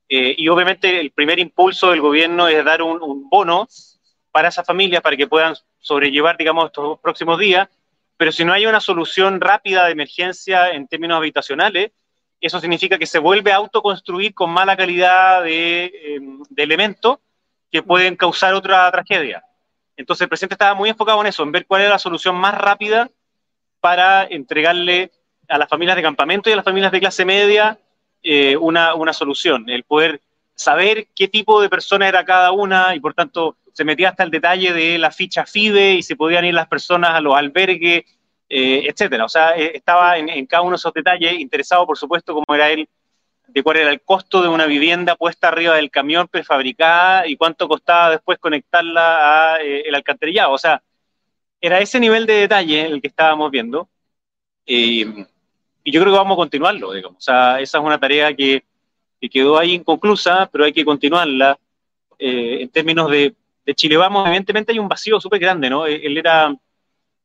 Eh, 0.08 0.34
y 0.36 0.48
obviamente 0.48 1.00
el 1.00 1.12
primer 1.12 1.38
impulso 1.38 1.90
del 1.90 2.00
gobierno 2.00 2.48
es 2.48 2.64
dar 2.64 2.82
un, 2.82 3.28
bono 3.30 3.68
para 4.32 4.48
esas 4.48 4.66
familias 4.66 5.02
para 5.02 5.16
que 5.16 5.28
puedan 5.28 5.54
sobrellevar, 5.78 6.36
digamos, 6.36 6.66
estos 6.66 6.98
próximos 6.98 7.38
días, 7.38 7.68
pero 8.16 8.32
si 8.32 8.44
no 8.44 8.52
hay 8.52 8.66
una 8.66 8.80
solución 8.80 9.40
rápida 9.40 9.86
de 9.86 9.92
emergencia 9.92 10.70
en 10.70 10.88
términos 10.88 11.16
habitacionales, 11.16 11.92
eso 12.40 12.58
significa 12.58 12.98
que 12.98 13.06
se 13.06 13.20
vuelve 13.20 13.52
a 13.52 13.56
autoconstruir 13.56 14.34
con 14.34 14.50
mala 14.50 14.76
calidad 14.76 15.44
de, 15.44 16.18
de 16.48 16.62
elementos 16.62 17.18
que 17.70 17.84
pueden 17.84 18.16
causar 18.16 18.54
otra 18.54 18.90
tragedia. 18.90 19.44
Entonces 20.00 20.22
el 20.22 20.28
presidente 20.28 20.54
estaba 20.54 20.74
muy 20.74 20.88
enfocado 20.88 21.20
en 21.20 21.26
eso, 21.26 21.42
en 21.42 21.52
ver 21.52 21.66
cuál 21.66 21.82
era 21.82 21.90
la 21.90 21.98
solución 21.98 22.34
más 22.34 22.54
rápida 22.54 23.10
para 23.80 24.24
entregarle 24.24 25.10
a 25.46 25.58
las 25.58 25.68
familias 25.68 25.96
de 25.96 26.02
campamento 26.02 26.48
y 26.48 26.54
a 26.54 26.56
las 26.56 26.64
familias 26.64 26.90
de 26.90 27.00
clase 27.00 27.24
media 27.26 27.78
eh, 28.22 28.56
una, 28.56 28.94
una, 28.94 29.12
solución, 29.12 29.68
el 29.68 29.84
poder 29.84 30.22
saber 30.54 31.08
qué 31.14 31.28
tipo 31.28 31.60
de 31.60 31.68
persona 31.68 32.08
era 32.08 32.24
cada 32.24 32.50
una 32.52 32.94
y 32.94 33.00
por 33.00 33.12
tanto 33.12 33.56
se 33.74 33.84
metía 33.84 34.08
hasta 34.10 34.22
el 34.22 34.30
detalle 34.30 34.72
de 34.72 34.98
la 34.98 35.10
ficha 35.10 35.44
FIDE 35.44 35.92
y 35.92 36.02
se 36.02 36.16
podían 36.16 36.46
ir 36.46 36.54
las 36.54 36.68
personas 36.68 37.10
a 37.10 37.20
los 37.20 37.34
albergues, 37.34 38.04
eh, 38.48 38.86
etcétera. 38.86 39.26
O 39.26 39.28
sea, 39.28 39.50
eh, 39.50 39.72
estaba 39.74 40.16
en, 40.16 40.30
en, 40.30 40.46
cada 40.46 40.62
uno 40.62 40.72
de 40.72 40.76
esos 40.76 40.94
detalles, 40.94 41.38
interesado 41.38 41.86
por 41.86 41.98
supuesto 41.98 42.32
como 42.32 42.54
era 42.54 42.70
él 42.70 42.88
de 43.52 43.62
cuál 43.62 43.78
era 43.78 43.90
el 43.90 44.00
costo 44.00 44.42
de 44.42 44.48
una 44.48 44.66
vivienda 44.66 45.16
puesta 45.16 45.48
arriba 45.48 45.74
del 45.74 45.90
camión 45.90 46.28
prefabricada 46.28 47.26
y 47.26 47.36
cuánto 47.36 47.68
costaba 47.68 48.10
después 48.10 48.38
conectarla 48.38 49.54
al 49.54 49.60
eh, 49.62 49.84
alcantarillado. 49.92 50.52
O 50.52 50.58
sea, 50.58 50.82
era 51.60 51.80
ese 51.80 52.00
nivel 52.00 52.26
de 52.26 52.34
detalle 52.34 52.86
el 52.86 53.00
que 53.00 53.08
estábamos 53.08 53.50
viendo. 53.50 53.88
y 54.66 55.04
yo 55.84 56.00
creo 56.00 56.12
que 56.12 56.18
vamos 56.18 56.34
a 56.34 56.36
continuarlo, 56.36 56.92
digamos. 56.92 57.18
O 57.18 57.20
sea, 57.20 57.60
esa 57.60 57.78
es 57.78 57.84
una 57.84 57.98
tarea 57.98 58.34
que, 58.34 58.64
quedó 59.30 59.58
ahí 59.58 59.74
inconclusa, 59.74 60.48
pero 60.50 60.64
hay 60.64 60.72
que 60.72 60.84
continuarla. 60.84 61.58
Eh, 62.18 62.58
en 62.62 62.68
términos 62.68 63.10
de, 63.10 63.34
Chile 63.74 63.96
Vamos, 63.96 64.26
evidentemente 64.26 64.72
hay 64.72 64.80
un 64.80 64.88
vacío 64.88 65.20
súper 65.20 65.38
grande, 65.38 65.70
¿no? 65.70 65.86
Él 65.86 66.18
era 66.18 66.52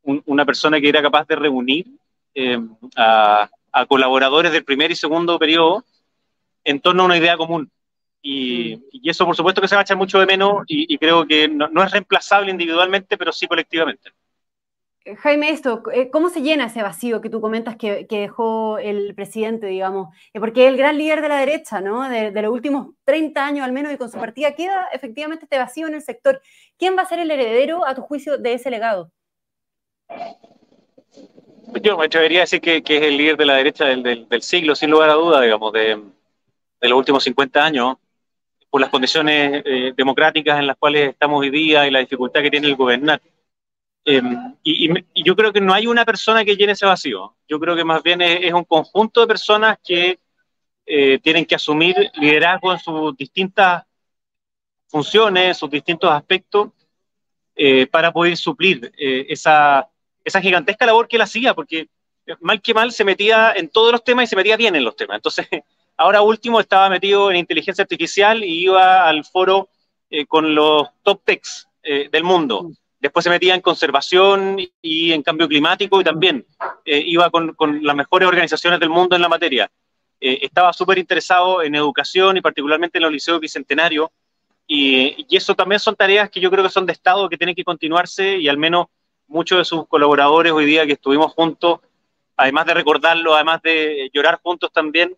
una 0.04 0.46
persona 0.46 0.80
que 0.80 0.90
era 0.90 1.02
capaz 1.02 1.26
de 1.28 1.36
reunir 1.36 1.88
eh, 2.36 2.60
a, 2.96 3.50
a 3.72 3.86
colaboradores 3.88 4.52
del 4.52 4.64
primer 4.64 4.92
y 4.92 4.96
segundo 4.96 5.40
periodo 5.40 5.84
en 6.66 6.82
torno 6.82 7.04
a 7.04 7.06
una 7.06 7.18
idea 7.18 7.38
común. 7.38 7.72
Y, 8.22 8.82
eso, 9.08 9.24
por 9.26 9.36
supuesto, 9.36 9.62
que 9.62 9.68
se 9.68 9.76
va 9.76 9.82
a 9.82 9.84
echar 9.84 9.98
mucho 9.98 10.20
de 10.20 10.26
menos 10.26 10.64
y, 10.68 10.98
creo 10.98 11.28
que 11.28 11.48
no, 11.48 11.84
es 11.84 11.92
reemplazable 11.92 12.52
individualmente, 12.52 13.18
pero 13.18 13.32
sí 13.32 13.48
colectivamente. 13.48 14.12
Jaime, 15.20 15.52
esto, 15.52 15.84
eh, 15.94 16.10
¿cómo 16.10 16.30
se 16.30 16.42
llena 16.42 16.66
ese 16.66 16.82
vacío 16.82 17.22
que 17.22 17.30
tú 17.30 17.40
comentas 17.40 17.76
que, 17.76 18.08
dejó 18.10 18.80
el 18.80 19.14
presidente, 19.14 19.68
digamos? 19.68 20.16
Eh, 20.34 20.40
porque 20.40 20.66
es 20.66 20.72
el 20.72 20.78
gran 20.78 20.98
líder 20.98 21.22
de 21.22 21.30
la 21.30 21.38
derecha, 21.38 21.80
¿no? 21.80 22.10
De, 22.10 22.32
los 22.42 22.52
últimos 22.52 22.96
30 23.04 23.46
años 23.46 23.64
al 23.64 23.72
menos 23.72 23.94
y 23.94 23.98
con 23.98 24.10
su 24.10 24.18
partida 24.18 24.56
queda 24.56 24.88
efectivamente 24.92 25.46
este 25.46 25.60
vacío 25.60 25.86
en 25.86 25.94
el 25.94 26.02
sector. 26.02 26.42
¿Quién 26.80 26.98
va 26.98 27.04
a 27.04 27.06
ser 27.06 27.20
el 27.20 27.30
heredero, 27.30 27.86
a 27.86 27.94
tu 27.94 28.02
juicio, 28.02 28.40
de 28.40 28.54
ese 28.54 28.72
legado? 28.72 29.12
Yo 31.84 31.98
me 31.98 32.06
atrevería 32.06 32.40
a 32.40 32.42
decir 32.42 32.62
que, 32.62 32.78
es 32.78 33.02
el 33.04 33.18
líder 33.18 33.38
de 33.38 33.46
la 33.46 33.56
derecha 33.58 33.86
del, 33.86 34.42
siglo, 34.42 34.74
sin 34.74 34.90
lugar 34.90 35.12
a 35.12 35.14
duda, 35.14 35.42
digamos, 35.42 35.72
de, 35.74 36.02
los 36.82 36.98
últimos 36.98 37.24
50 37.24 37.64
años, 37.64 37.98
por 38.70 38.82
las 38.82 38.90
condiciones 38.90 39.64
eh, 39.66 39.94
democráticas 39.96 40.60
en 40.60 40.68
las 40.68 40.78
cuales 40.78 41.12
estamos 41.12 41.40
hoy 41.40 41.50
día 41.50 41.88
y 41.88 41.92
la 41.92 42.00
dificultad 42.00 42.42
que 42.42 42.52
tiene 42.52 42.68
el 42.68 42.76
gobernar. 42.76 43.22
Em, 44.08 44.56
y, 44.64 45.24
yo 45.24 45.36
creo 45.36 45.52
que 45.52 45.60
no 45.60 45.74
hay 45.74 45.88
una 45.88 46.06
persona 46.06 46.46
que 46.46 46.56
llene 46.56 46.74
ese 46.74 46.86
vacío. 46.86 47.36
Yo 47.48 47.60
creo 47.60 47.76
que 47.76 47.84
más 47.84 48.04
bien 48.04 48.22
es, 48.22 48.54
un 48.54 48.64
conjunto 48.64 49.22
de 49.22 49.28
personas 49.28 49.80
que 49.84 50.20
eh, 50.86 51.20
tienen 51.24 51.46
que 51.46 51.56
asumir 51.56 51.96
liderazgo 52.14 52.72
en 52.72 52.80
sus 52.80 53.18
distintas 53.18 53.84
funciones, 54.88 55.58
sus 55.58 55.72
distintos 55.72 56.12
aspectos, 56.12 56.70
eh, 57.56 57.88
para 57.88 58.12
poder 58.12 58.38
suplir 58.38 58.92
eh, 58.98 59.26
esa, 59.30 59.90
esa 60.24 60.40
gigantesca 60.40 60.86
labor 60.86 61.08
que 61.08 61.16
él 61.16 61.24
hacía, 61.24 61.56
porque 61.56 61.88
mal 62.42 62.62
que 62.62 62.74
mal 62.74 62.92
se 62.92 63.04
metía 63.04 63.54
en 63.54 63.70
todos 63.70 63.92
los 63.92 64.04
temas 64.04 64.26
y 64.26 64.28
se 64.28 64.36
metía 64.36 64.56
bien 64.56 64.76
en 64.76 64.84
los 64.84 64.96
temas. 64.96 65.16
Entonces, 65.16 65.48
ahora 65.98 66.22
último 66.22 66.60
estaba 66.60 66.90
metido 66.90 67.32
en 67.32 67.38
inteligencia 67.38 67.84
artificial 67.84 68.44
y 68.44 68.64
iba 68.64 69.08
al 69.08 69.24
foro 69.26 69.70
con 70.28 70.56
los 70.56 70.88
top 71.04 71.22
techs 71.24 71.68
del 71.84 72.24
mundo 72.24 72.70
después 73.06 73.24
se 73.24 73.30
metía 73.30 73.54
en 73.54 73.62
conservación 73.62 74.58
y 74.82 75.12
en 75.12 75.22
cambio 75.22 75.48
climático 75.48 76.02
y 76.02 76.04
también 76.04 76.44
eh, 76.86 77.04
iba 77.06 77.30
con, 77.30 77.56
las 77.84 77.96
mejores 77.96 78.28
organizaciones 78.28 78.80
del 78.80 78.90
mundo 78.90 79.16
en 79.16 79.22
la 79.22 79.30
materia. 79.30 79.72
Eh, 80.20 80.40
estaba 80.42 80.74
súper 80.74 80.98
interesado 80.98 81.62
en 81.62 81.76
educación 81.76 82.38
y 82.38 82.42
particularmente 82.42 82.98
en 82.98 83.04
los 83.04 83.12
liceos 83.12 83.40
bicentenarios 83.40 84.10
y, 84.66 85.26
y, 85.30 85.38
eso 85.38 85.54
también 85.54 85.80
son 85.80 85.96
tareas 85.96 86.32
que 86.32 86.40
yo 86.40 86.50
creo 86.50 86.64
que 86.64 86.72
son 86.72 86.88
de 86.88 86.94
Estado 86.94 87.30
que 87.30 87.38
tienen 87.38 87.56
que 87.56 87.64
continuarse 87.64 88.38
y 88.38 88.48
al 88.48 88.58
menos 88.58 88.88
muchos 89.28 89.60
de 89.60 89.66
sus 89.66 89.88
colaboradores 89.88 90.52
hoy 90.52 90.66
día 90.66 90.88
que 90.88 90.94
estuvimos 90.94 91.32
juntos, 91.34 91.82
además 92.36 92.66
de 92.66 92.74
recordarlo, 92.74 93.36
además 93.36 93.62
de 93.62 94.10
llorar 94.12 94.40
juntos 94.42 94.72
también, 94.74 95.16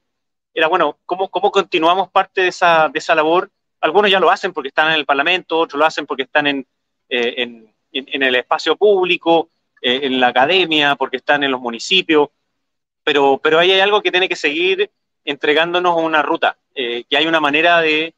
era 0.58 0.68
bueno, 0.68 0.98
¿cómo, 1.06 1.30
cómo 1.30 1.52
continuamos 1.52 2.10
parte 2.10 2.42
de 2.42 2.48
esa, 2.48 2.90
de 2.90 2.98
esa 2.98 3.14
labor? 3.14 3.52
Algunos 3.80 4.10
ya 4.10 4.20
lo 4.20 4.32
hacen 4.32 4.54
porque 4.54 4.70
están 4.70 4.88
en 4.88 4.96
el 4.96 5.06
Parlamento, 5.06 5.60
otros 5.60 5.78
lo 5.78 5.86
hacen 5.86 6.08
porque 6.08 6.24
están 6.24 6.48
en, 6.48 6.66
eh, 7.10 7.68
en 7.92 8.24
el 8.24 8.36
espacio 8.36 8.76
público, 8.76 9.52
eh, 9.84 10.00
en 10.04 10.20
la 10.20 10.30
academia, 10.30 10.96
porque 10.96 11.18
están 11.18 11.44
en 11.44 11.52
los 11.52 11.62
municipios, 11.62 12.30
pero, 13.04 13.40
pero 13.42 13.60
ahí 13.60 13.72
hay 13.72 13.82
algo 13.82 14.02
que 14.02 14.10
tiene 14.10 14.28
que 14.28 14.36
seguir 14.36 14.90
entregándonos 15.24 15.96
una 15.96 16.24
ruta, 16.24 16.58
eh, 16.74 17.04
que 17.08 17.18
hay 17.18 17.28
una 17.28 17.40
manera 17.40 17.80
de, 17.82 18.16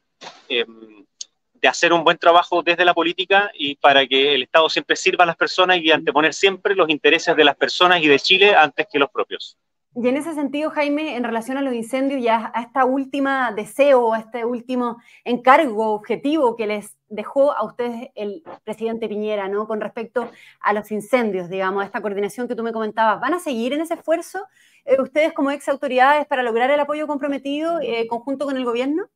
em, 0.48 1.04
de 1.52 1.68
hacer 1.68 1.92
un 1.92 2.04
buen 2.04 2.16
trabajo 2.16 2.62
desde 2.62 2.86
la 2.86 2.94
política 2.94 3.50
y 3.52 3.74
para 3.74 4.06
que 4.06 4.34
el 4.34 4.44
Estado 4.44 4.70
siempre 4.70 4.96
sirva 4.96 5.24
a 5.24 5.26
las 5.26 5.36
personas 5.36 5.76
y 5.78 5.90
anteponer 5.90 6.32
siempre 6.32 6.74
los 6.74 6.88
intereses 6.88 7.36
de 7.36 7.44
las 7.44 7.56
personas 7.56 8.02
y 8.02 8.08
de 8.08 8.18
Chile 8.18 8.54
antes 8.54 8.86
que 8.90 8.98
los 8.98 9.10
propios. 9.10 9.58
Y 9.96 10.06
en 10.06 10.16
ese 10.16 10.34
sentido, 10.34 10.70
Jaime, 10.70 11.16
en 11.16 11.24
relación 11.24 11.58
a 11.58 11.62
los 11.62 11.74
incendios 11.74 12.20
y 12.20 12.28
a, 12.28 12.52
esta 12.60 12.84
última 12.84 13.50
deseo, 13.52 14.14
a 14.14 14.20
este 14.20 14.44
último 14.44 14.98
encargo, 15.24 15.94
objetivo 15.94 16.54
que 16.54 16.68
les 16.68 16.96
dejó 17.08 17.52
a 17.52 17.64
ustedes 17.64 18.10
el 18.14 18.44
presidente 18.62 19.08
Piñera, 19.08 19.48
¿no? 19.48 19.66
Con 19.66 19.80
respecto 19.80 20.30
a 20.60 20.72
los 20.72 20.92
incendios, 20.92 21.48
digamos, 21.48 21.82
a 21.82 21.86
esta 21.86 22.00
coordinación 22.00 22.46
que 22.46 22.54
tú 22.54 22.62
me 22.62 22.72
comentabas, 22.72 23.20
¿van 23.20 23.34
a 23.34 23.40
seguir 23.40 23.72
en 23.72 23.80
ese 23.80 23.94
esfuerzo 23.94 24.46
eh, 24.84 25.00
ustedes 25.00 25.32
como 25.32 25.50
ex 25.50 25.68
autoridades 25.68 26.24
para 26.26 26.44
lograr 26.44 26.70
el 26.70 26.78
apoyo 26.78 27.08
comprometido 27.08 27.80
eh, 27.80 28.06
conjunto 28.06 28.44
con 28.44 28.56
el 28.56 28.64
gobierno? 28.64 29.08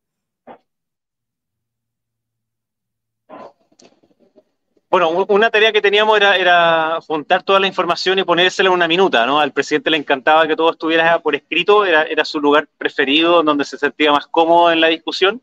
Bueno, 4.95 5.09
una 5.27 5.49
tarea 5.49 5.73
que 5.73 5.81
teníamos 5.81 6.17
era, 6.17 7.01
juntar 7.05 7.43
toda 7.43 7.59
la 7.59 7.67
información 7.67 8.17
y 8.17 8.23
ponérsela 8.23 8.69
en 8.69 8.75
una 8.75 8.87
minuta, 8.87 9.25
¿no? 9.25 9.41
Al 9.41 9.51
presidente 9.51 9.89
le 9.89 9.97
encantaba 9.97 10.47
que 10.47 10.55
todo 10.55 10.71
estuviera 10.71 11.19
por 11.19 11.35
escrito, 11.35 11.83
era, 11.83 12.23
su 12.23 12.39
lugar 12.39 12.69
preferido, 12.77 13.43
donde 13.43 13.65
se 13.65 13.77
sentía 13.77 14.13
más 14.13 14.25
cómodo 14.25 14.71
en 14.71 14.79
la 14.79 14.87
discusión. 14.87 15.41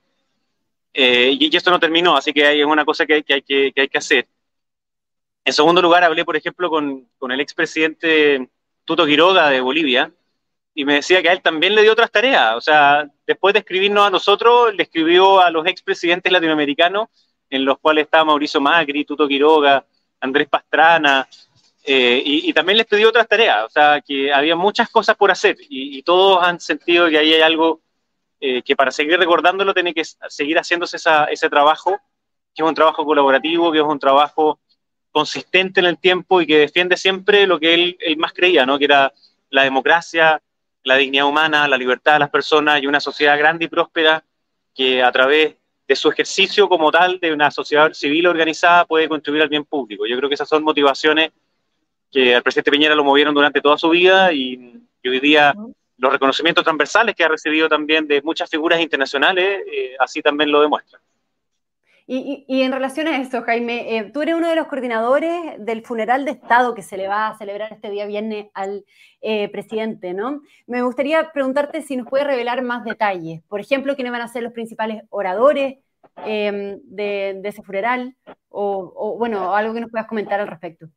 Eh, 0.94 1.37
y, 1.38 1.54
esto 1.54 1.71
no 1.71 1.78
terminó, 1.78 2.16
así 2.16 2.32
que 2.32 2.47
hay 2.47 2.62
una 2.62 2.87
cosa 2.87 3.04
que 3.04 3.12
hay 3.12 3.23
que, 3.23 3.35
hay 3.76 3.88
que, 3.88 3.99
hacer. 3.99 4.26
En 5.44 5.52
segundo 5.52 5.82
lugar, 5.82 6.02
hablé, 6.02 6.25
por 6.25 6.37
ejemplo, 6.37 6.71
con, 6.71 7.06
con 7.18 7.30
el 7.30 7.40
expresidente 7.40 8.49
Tuto 8.87 9.04
Quiroga 9.04 9.50
de 9.50 9.61
Bolivia, 9.61 10.11
y 10.75 10.87
me 10.87 10.94
decía 10.94 11.21
que 11.21 11.28
a 11.28 11.32
él 11.35 11.42
también 11.42 11.75
le 11.75 11.82
dio 11.82 11.92
otras 11.92 12.11
tareas. 12.11 12.56
O 12.56 12.62
sea, 12.62 13.06
después 13.26 13.52
de 13.52 13.59
escribirnos 13.59 14.06
a 14.06 14.11
nosotros, 14.11 14.75
le 14.75 14.85
escribió 14.85 15.40
a 15.42 15.50
los 15.50 15.66
expresidentes 15.66 16.32
latinoamericanos 16.32 17.11
en 17.52 17.66
los 17.66 17.78
cuales 17.78 18.04
estaba 18.04 18.25
Mauricio 18.25 18.62
Macri, 18.62 19.04
Tuto 19.04 19.28
Quiroga, 19.28 19.85
Andrés 20.21 20.49
Pastrana, 20.49 21.28
eh, 21.85 22.23
y, 22.25 22.52
también 22.54 22.78
les 22.78 22.87
pidió 22.87 23.11
otras 23.11 23.28
tareas, 23.28 23.64
o 23.64 23.68
sea, 23.68 24.00
que 24.00 24.32
había 24.32 24.56
muchas 24.56 24.88
cosas 24.88 25.16
por 25.16 25.30
hacer 25.30 25.56
y, 25.68 26.00
todos 26.02 26.42
han 26.42 26.61
sentido 26.61 27.11
que 27.11 27.18
ahí 27.18 27.35
hay 27.35 27.42
algo 27.42 27.80
eh, 28.40 28.62
que 28.62 28.75
para 28.75 28.90
seguir 28.90 29.18
recordándolo 29.18 29.75
tiene 29.75 29.92
que 29.92 30.02
seguir 30.28 30.56
haciéndose 30.56 30.97
ese 30.97 31.50
trabajo, 31.50 32.00
que 32.54 32.62
es 32.62 32.68
un 32.68 32.75
trabajo 32.75 33.04
colaborativo, 33.04 33.71
que 33.71 33.78
es 33.78 33.85
un 33.85 33.99
trabajo 33.99 34.61
consistente 35.11 35.80
en 35.80 35.87
el 35.87 35.99
tiempo 35.99 36.40
y 36.40 36.47
que 36.47 36.56
defiende 36.56 36.97
siempre 36.97 37.47
lo 37.47 37.61
que 37.61 37.75
él, 37.75 37.99
él 38.00 38.16
más 38.16 38.32
creía, 38.32 38.64
¿no? 38.64 38.78
que 38.78 38.87
era 38.87 39.12
la 39.50 39.64
democracia, 39.64 40.40
la 40.85 40.97
dignidad 40.97 41.26
humana, 41.26 41.68
la 41.68 41.76
libertad 41.76 42.14
de 42.14 42.21
las 42.21 42.30
personas 42.30 42.82
y 42.82 42.87
una 42.87 43.00
sociedad 43.00 43.37
grande 43.37 43.66
y 43.66 43.68
próspera 43.68 44.25
que 44.75 45.02
a 45.02 45.12
través 45.12 45.56
de 45.93 45.97
su 45.97 46.09
ejercicio 46.09 46.71
como 46.71 46.91
tal 46.91 47.21
de 47.21 47.35
una 47.35 47.51
sociedad 47.51 47.93
civil 47.93 48.27
organizada 48.27 48.87
puede 48.87 49.11
contribuir 49.11 49.43
al 49.43 49.51
bien 49.51 49.65
público. 49.65 50.07
Yo 50.07 50.17
creo 50.17 50.29
que 50.31 50.37
esas 50.37 50.49
son 50.49 50.65
motivaciones 50.65 51.33
que 52.11 52.35
al 52.35 52.43
presidente 52.43 52.71
Piñera 52.71 52.95
lo 52.95 53.05
movieron 53.05 53.35
durante 53.35 53.61
toda 53.61 53.77
su 53.77 53.91
vida 53.91 54.33
y, 54.33 54.81
hoy 55.05 55.21
día 55.21 55.55
los 55.99 56.13
reconocimientos 56.13 56.65
transversales 56.65 57.15
que 57.15 57.25
ha 57.25 57.29
recibido 57.29 57.69
también 57.69 58.07
de 58.07 58.23
muchas 58.23 58.49
figuras 58.49 58.81
internacionales 58.81 59.61
eh, 59.71 59.95
así 59.99 60.23
también 60.23 60.51
lo 60.51 60.63
demuestran. 60.63 61.03
Y, 62.14 62.61
en 62.61 62.73
relación 62.73 63.09
a 63.09 63.16
esto, 63.23 63.40
Jaime, 63.40 63.97
eh, 63.97 64.11
tú 64.12 64.21
eres 64.21 64.35
uno 64.35 64.50
de 64.50 64.54
los 64.54 64.66
coordinadores 64.66 65.54
del 65.59 65.83
funeral 65.83 66.26
de 66.26 66.33
Estado 66.33 66.75
que 66.75 66.83
se 66.83 66.99
le 66.99 67.09
va 67.09 67.28
a 67.28 67.38
celebrar 67.38 67.73
este 67.73 67.88
día 67.88 68.04
viernes 68.04 68.49
al 68.52 68.85
eh, 69.23 69.49
presidente, 69.49 70.12
¿no? 70.12 70.42
Me 70.66 70.83
gustaría 70.83 71.33
preguntarte 71.33 71.81
si 71.81 71.97
nos 71.97 72.07
puede 72.07 72.25
revelar 72.25 72.61
más 72.61 72.85
detalles. 72.85 73.42
Por 73.49 73.61
ejemplo, 73.61 73.95
quiénes 73.95 74.12
van 74.12 74.21
a 74.21 74.28
ser 74.28 74.42
los 74.42 74.52
principales 74.52 75.04
oradores 75.09 75.78
em, 76.26 76.81
de, 76.85 77.40
ese 77.45 77.62
funeral, 77.62 78.14
o, 78.50 79.16
bueno, 79.19 79.54
algo 79.54 79.73
que 79.73 79.81
nos 79.81 79.90
puedas 79.90 80.07
comentar 80.07 80.38
al 80.38 80.49
respecto. 80.49 80.88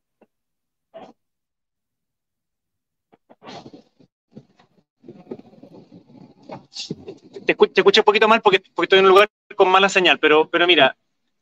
Te, 7.46 7.54
escucho 7.54 8.02
un 8.02 8.06
poquito 8.06 8.28
mal 8.28 8.42
porque, 8.42 8.60
porque, 8.74 8.86
estoy 8.88 9.00
en 9.00 9.06
un 9.06 9.12
lugar 9.12 9.30
con 9.56 9.70
mala 9.70 9.88
señal, 9.88 10.20
pero, 10.20 10.50
pero 10.50 10.68
mira, 10.68 10.98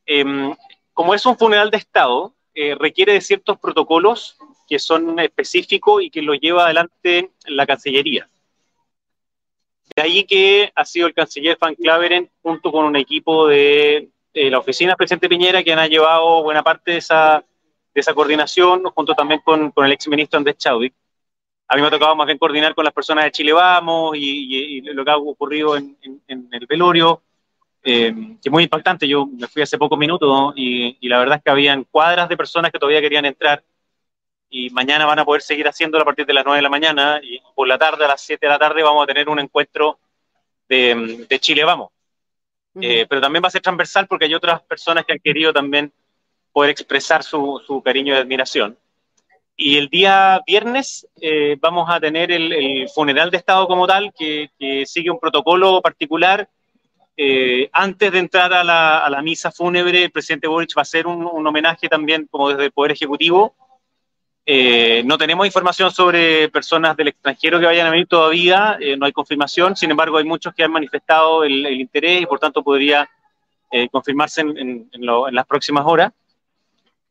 Em, 0.06 0.56
como 0.94 1.14
es 1.14 1.26
un 1.26 1.38
funeral 1.38 1.72
de 1.72 1.78
Estado, 1.78 2.34
eh, 2.54 2.76
requiere 2.76 3.14
de 3.14 3.22
ciertos 3.22 3.58
protocolos 3.60 4.38
que 4.68 4.80
son 4.80 5.20
específicos 5.20 6.04
y 6.04 6.10
que 6.10 6.22
lo 6.22 6.34
lleva 6.34 6.66
adelante 6.66 7.32
la 7.46 7.66
Cancillería. 7.66 8.28
De 9.96 10.02
ahí 10.02 10.24
que 10.24 10.72
ha 10.76 10.86
sido 10.86 11.08
el 11.08 11.14
canciller 11.14 11.58
Van 11.60 11.76
Claveren, 11.76 12.30
junto 12.42 12.72
con 12.72 12.86
un 12.86 12.96
equipo 12.96 13.48
de, 13.48 14.10
la 14.34 14.58
oficina 14.58 14.92
del 14.92 14.98
presidente 14.98 15.30
Piñera, 15.30 15.64
que 15.64 15.74
han 15.74 15.90
llevado 15.90 16.42
buena 16.42 16.64
parte 16.64 16.92
de 16.92 16.98
esa, 16.98 17.44
de 17.94 18.02
esa 18.02 18.14
coordinación, 18.14 18.84
junto 18.86 19.14
también 19.14 19.42
con, 19.44 19.72
con 19.72 19.86
el 19.86 19.92
exministro 19.92 20.38
Andrés 20.38 20.58
Chaudic. 20.58 20.94
A 21.68 21.76
mí 21.76 21.82
me 21.82 21.88
ha 21.88 21.92
tocado 21.92 22.16
más 22.16 22.26
bien 22.26 22.40
coordinar 22.40 22.74
con 22.74 22.86
las 22.86 22.94
personas 22.94 23.26
de 23.26 23.32
Chile 23.32 23.54
Vamos 23.54 24.16
y, 24.16 24.82
lo 24.82 25.06
que 25.06 25.12
ha 25.12 25.18
ocurrido 25.18 25.78
en, 25.78 25.98
en 26.28 26.48
el 26.52 26.66
velorio 26.66 27.22
eh, 27.84 28.38
que 28.42 28.50
muy 28.50 28.63
impactante. 28.63 29.08
Yo 29.08 29.25
me 29.25 29.48
fui 29.48 29.62
hace 29.62 29.78
pocos 29.78 29.98
minutos 29.98 30.54
y, 30.56 31.08
la 31.08 31.20
verdad 31.20 31.38
es 31.38 31.44
que 31.44 31.52
habían 31.52 31.84
cuadras 31.84 32.30
de 32.30 32.38
personas 32.38 32.72
que 32.72 32.80
todavía 32.80 33.02
querían 33.02 33.25
entrar 33.25 33.63
y 34.50 34.70
mañana 34.70 35.06
van 35.06 35.20
a 35.20 35.25
poder 35.25 35.42
seguir 35.42 35.68
haciéndolo 35.68 36.04
a 36.04 36.06
partir 36.06 36.25
de 36.25 36.34
las 36.34 36.46
9 36.46 36.58
de 36.58 36.62
la 36.62 36.70
mañana 36.70 37.20
y 37.22 37.42
por 37.56 37.68
la 37.68 37.78
tarde, 37.78 38.06
a 38.06 38.08
las 38.08 38.22
7 38.22 38.46
de 38.46 38.50
la 38.52 38.60
tarde, 38.60 38.84
vamos 38.84 39.04
a 39.04 39.08
tener 39.08 39.28
un 39.28 39.40
encuentro 39.40 40.00
de, 40.70 41.28
Chile 41.40 41.63
Vamos. 41.63 41.90
Eh, 42.80 43.06
pero 43.08 43.22
también 43.22 43.44
va 43.44 43.50
a 43.50 43.52
ser 43.52 43.62
transversal 43.62 44.08
porque 44.08 44.25
hay 44.25 44.34
otras 44.34 44.62
personas 44.62 45.06
que 45.06 45.13
han 45.13 45.20
querido 45.20 45.54
también 45.54 45.92
poder 46.52 46.72
expresar 46.72 47.24
su, 47.24 47.82
cariño 47.84 48.13
y 48.13 48.18
admiración. 48.18 48.78
Y 49.56 49.78
el 49.78 49.90
día 49.90 50.42
viernes 50.48 51.08
eh, 51.20 51.58
vamos 51.60 51.88
a 51.90 52.00
tener 52.00 52.32
el, 52.32 52.88
funeral 52.90 53.30
de 53.30 53.38
Estado 53.38 53.68
como 53.68 53.86
tal, 53.86 54.13
que, 54.18 54.50
que 54.58 54.86
sigue 54.86 55.12
un 55.12 55.20
protocolo 55.20 55.82
particular 55.82 56.48
eh, 57.15 57.70
antes 57.72 58.12
de 58.12 58.20
entrar 58.20 58.53
a 58.53 58.63
la, 58.63 59.22
misa 59.22 59.51
fúnebre, 59.51 60.05
el 60.05 60.12
presidente 60.12 60.48
Boric 60.48 60.75
va 60.75 60.82
a 60.82 60.84
hacer 60.84 61.05
un, 61.05 61.46
homenaje 61.46 61.88
también 61.88 62.27
como 62.29 62.50
desde 62.50 62.65
el 62.65 62.72
Poder 62.72 62.91
Ejecutivo 62.91 63.55
Eh, 64.46 65.03
no 65.05 65.17
tenemos 65.17 65.46
información 65.46 65.89
sobre 65.89 66.50
personas 66.50 66.98
del 66.98 67.08
extranjero 67.10 67.60
que 67.60 67.65
vayan 67.65 67.88
a 67.88 67.91
venir 67.91 68.08
todavía, 68.08 68.77
eh, 68.77 68.98
no 68.98 69.05
hay 69.05 69.13
confirmación, 69.13 69.77
sin 69.77 69.89
embargo 69.91 70.17
hay 70.17 70.25
muchos 70.25 70.53
que 70.53 70.65
han 70.65 70.72
manifestado 70.72 71.46
el, 71.46 71.65
interés 71.79 72.24
y 72.24 72.25
por 72.25 72.39
tanto 72.39 72.62
podría 72.62 73.10
eh, 73.72 73.88
confirmarse 73.89 74.41
en, 74.41 74.89
las 75.32 75.46
próximas 75.46 75.86
horas. 75.86 76.12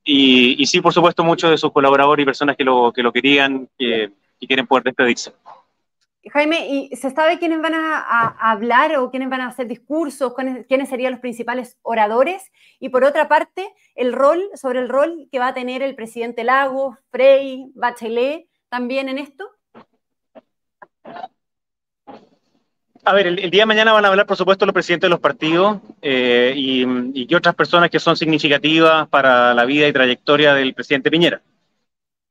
Y, 0.04 0.66
sí, 0.66 0.80
por 0.80 0.92
supuesto, 0.92 1.24
muchos 1.24 1.50
de 1.50 1.56
sus 1.56 1.72
colaboradores 1.72 2.22
y 2.22 2.26
personas 2.26 2.56
que 2.56 2.64
lo, 2.64 2.92
que 2.92 3.02
lo 3.02 3.12
querían 3.12 3.68
y 3.78 4.46
quieren 4.46 4.66
poder 4.66 4.84
despedirse. 4.84 5.32
Jaime, 6.30 6.68
¿y 6.68 6.96
se 6.96 7.10
sabe 7.10 7.38
quiénes 7.38 7.60
van 7.60 7.74
a, 7.74 8.26
hablar 8.38 8.96
o 8.96 9.10
quiénes 9.10 9.28
van 9.28 9.40
a 9.40 9.48
hacer 9.48 9.66
discursos, 9.66 10.32
quiénes 10.68 10.88
serían 10.88 11.12
los 11.12 11.20
principales 11.20 11.78
oradores? 11.82 12.52
Y 12.78 12.90
por 12.90 13.02
otra 13.02 13.28
parte, 13.28 13.68
el 13.96 14.12
rol, 14.12 14.40
sobre 14.54 14.78
el 14.78 14.88
rol 14.88 15.28
que 15.32 15.40
va 15.40 15.48
a 15.48 15.54
tener 15.54 15.82
el 15.82 15.96
presidente 15.96 16.44
Lago, 16.44 16.96
Frey, 17.10 17.72
Bachelet, 17.74 18.46
también 18.68 19.08
en 19.08 19.18
esto. 19.18 19.50
A 23.04 23.14
ver, 23.14 23.26
el, 23.26 23.50
día 23.50 23.62
de 23.62 23.66
mañana 23.66 23.92
van 23.92 24.04
a 24.04 24.08
hablar, 24.08 24.26
por 24.26 24.36
supuesto, 24.36 24.64
los 24.64 24.72
presidentes 24.72 25.08
de 25.08 25.10
los 25.10 25.18
partidos 25.18 25.78
eh, 26.02 26.52
y, 26.54 26.86
y 27.14 27.34
otras 27.34 27.56
personas 27.56 27.90
que 27.90 27.98
son 27.98 28.16
significativas 28.16 29.08
para 29.08 29.54
la 29.54 29.64
vida 29.64 29.88
y 29.88 29.92
trayectoria 29.92 30.54
del 30.54 30.72
presidente 30.72 31.10
Piñera. 31.10 31.42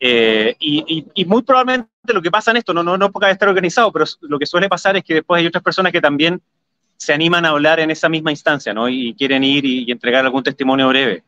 Eh, 0.03 0.55
y, 0.59 1.25
muy 1.25 1.43
probablemente 1.43 1.87
lo 2.11 2.23
que 2.23 2.31
pasa 2.31 2.49
en 2.49 2.57
esto, 2.57 2.73
no, 2.73 2.81
no, 2.81 2.97
no 2.97 3.11
porque 3.11 3.29
estar 3.29 3.47
organizado, 3.47 3.91
pero 3.91 4.05
lo 4.21 4.39
que 4.39 4.47
suele 4.47 4.67
pasar 4.67 4.97
es 4.97 5.03
que 5.03 5.13
después 5.13 5.39
hay 5.39 5.45
otras 5.45 5.63
personas 5.63 5.91
que 5.91 6.01
también 6.01 6.41
se 6.97 7.13
animan 7.13 7.45
a 7.45 7.49
hablar 7.49 7.79
en 7.79 7.91
esa 7.91 8.09
misma 8.09 8.31
instancia, 8.31 8.73
¿no? 8.73 8.89
Y 8.89 9.13
quieren 9.13 9.43
ir 9.43 9.63
y, 9.63 9.91
entregar 9.91 10.25
algún 10.25 10.41
testimonio 10.41 10.87
breve. 10.87 11.23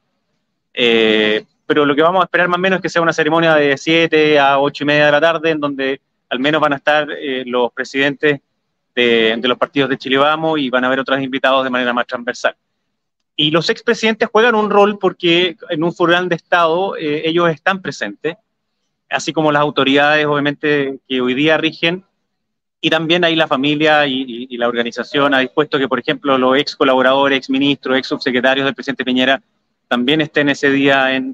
Eh, 0.74 1.46
pero 1.68 1.86
lo 1.86 1.96
que 1.96 2.02
vamos 2.02 2.22
a 2.22 2.26
esperar 2.26 2.48
más 2.48 2.58
o 2.58 2.62
menos 2.62 2.78
es 2.78 2.82
que 2.82 2.90
sea 2.90 3.04
una 3.04 3.14
ceremonia 3.14 3.54
de 3.54 3.78
7 3.78 4.40
a 4.40 4.60
8 4.60 4.84
y 4.84 4.88
media 4.88 5.06
de 5.06 5.12
la 5.12 5.22
tarde, 5.22 5.52
en 5.52 5.60
donde 5.60 6.02
al 6.30 6.40
menos 6.40 6.60
van 6.60 6.74
a 6.74 6.78
estar 6.78 7.08
eh, 7.12 7.44
los 7.46 7.72
presidentes 7.74 8.42
de, 8.96 9.40
los 9.44 9.58
partidos 9.60 9.92
de 9.92 10.00
Chile 10.00 10.18
Vamos 10.18 10.60
y 10.60 10.72
van 10.72 10.84
a 10.84 10.88
haber 10.88 11.00
otros 11.00 11.22
invitados 11.22 11.64
de 11.64 11.70
manera 11.70 11.94
más 11.94 12.08
transversal. 12.08 12.56
Y 13.36 13.52
los 13.52 13.70
expresidentes 13.70 14.30
juegan 14.32 14.56
un 14.56 14.72
rol 14.72 14.98
porque 14.98 15.58
en 15.70 15.84
un 15.84 15.94
furgón 15.94 16.28
de 16.28 16.36
Estado 16.36 16.96
ellos 16.98 17.50
están 17.50 17.82
presentes 17.82 18.38
así 19.14 19.32
como 19.32 19.52
las 19.52 19.62
autoridades, 19.62 20.26
obviamente, 20.26 21.00
que 21.08 21.22
hoy 21.22 21.34
día 21.34 21.58
rigen, 21.58 22.04
y 22.86 22.90
también 22.90 23.24
ahí 23.24 23.34
la 23.38 23.48
familia 23.48 24.06
y, 24.06 24.58
la 24.58 24.68
organización 24.68 25.34
ha 25.34 25.40
dispuesto 25.40 25.80
que, 25.80 25.88
por 25.88 26.00
ejemplo, 26.00 26.38
los 26.38 26.58
ex 26.58 26.76
colaboradores, 26.76 27.38
ex 27.38 27.50
ministros, 27.50 27.98
ex 27.98 28.08
subsecretarios 28.08 28.66
del 28.66 28.76
presidente 28.76 29.06
Piñera 29.06 29.42
también 29.88 30.20
estén 30.20 30.50
ese 30.50 30.70
día 30.70 31.16
en, 31.16 31.34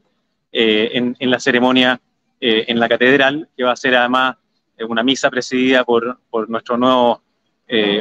eh, 0.51 1.15
la 1.21 1.39
ceremonia 1.39 1.99
eh, 2.39 2.65
en 2.67 2.79
la 2.79 2.87
catedral, 2.87 3.49
que 3.57 3.63
va 3.63 3.71
a 3.71 3.75
ser 3.75 3.95
además 3.95 4.35
eh, 4.77 4.83
una 4.83 5.01
misa 5.01 5.31
presidida 5.31 5.83
por 5.83 6.19
nuestro 6.49 6.77
nuevo 6.77 7.23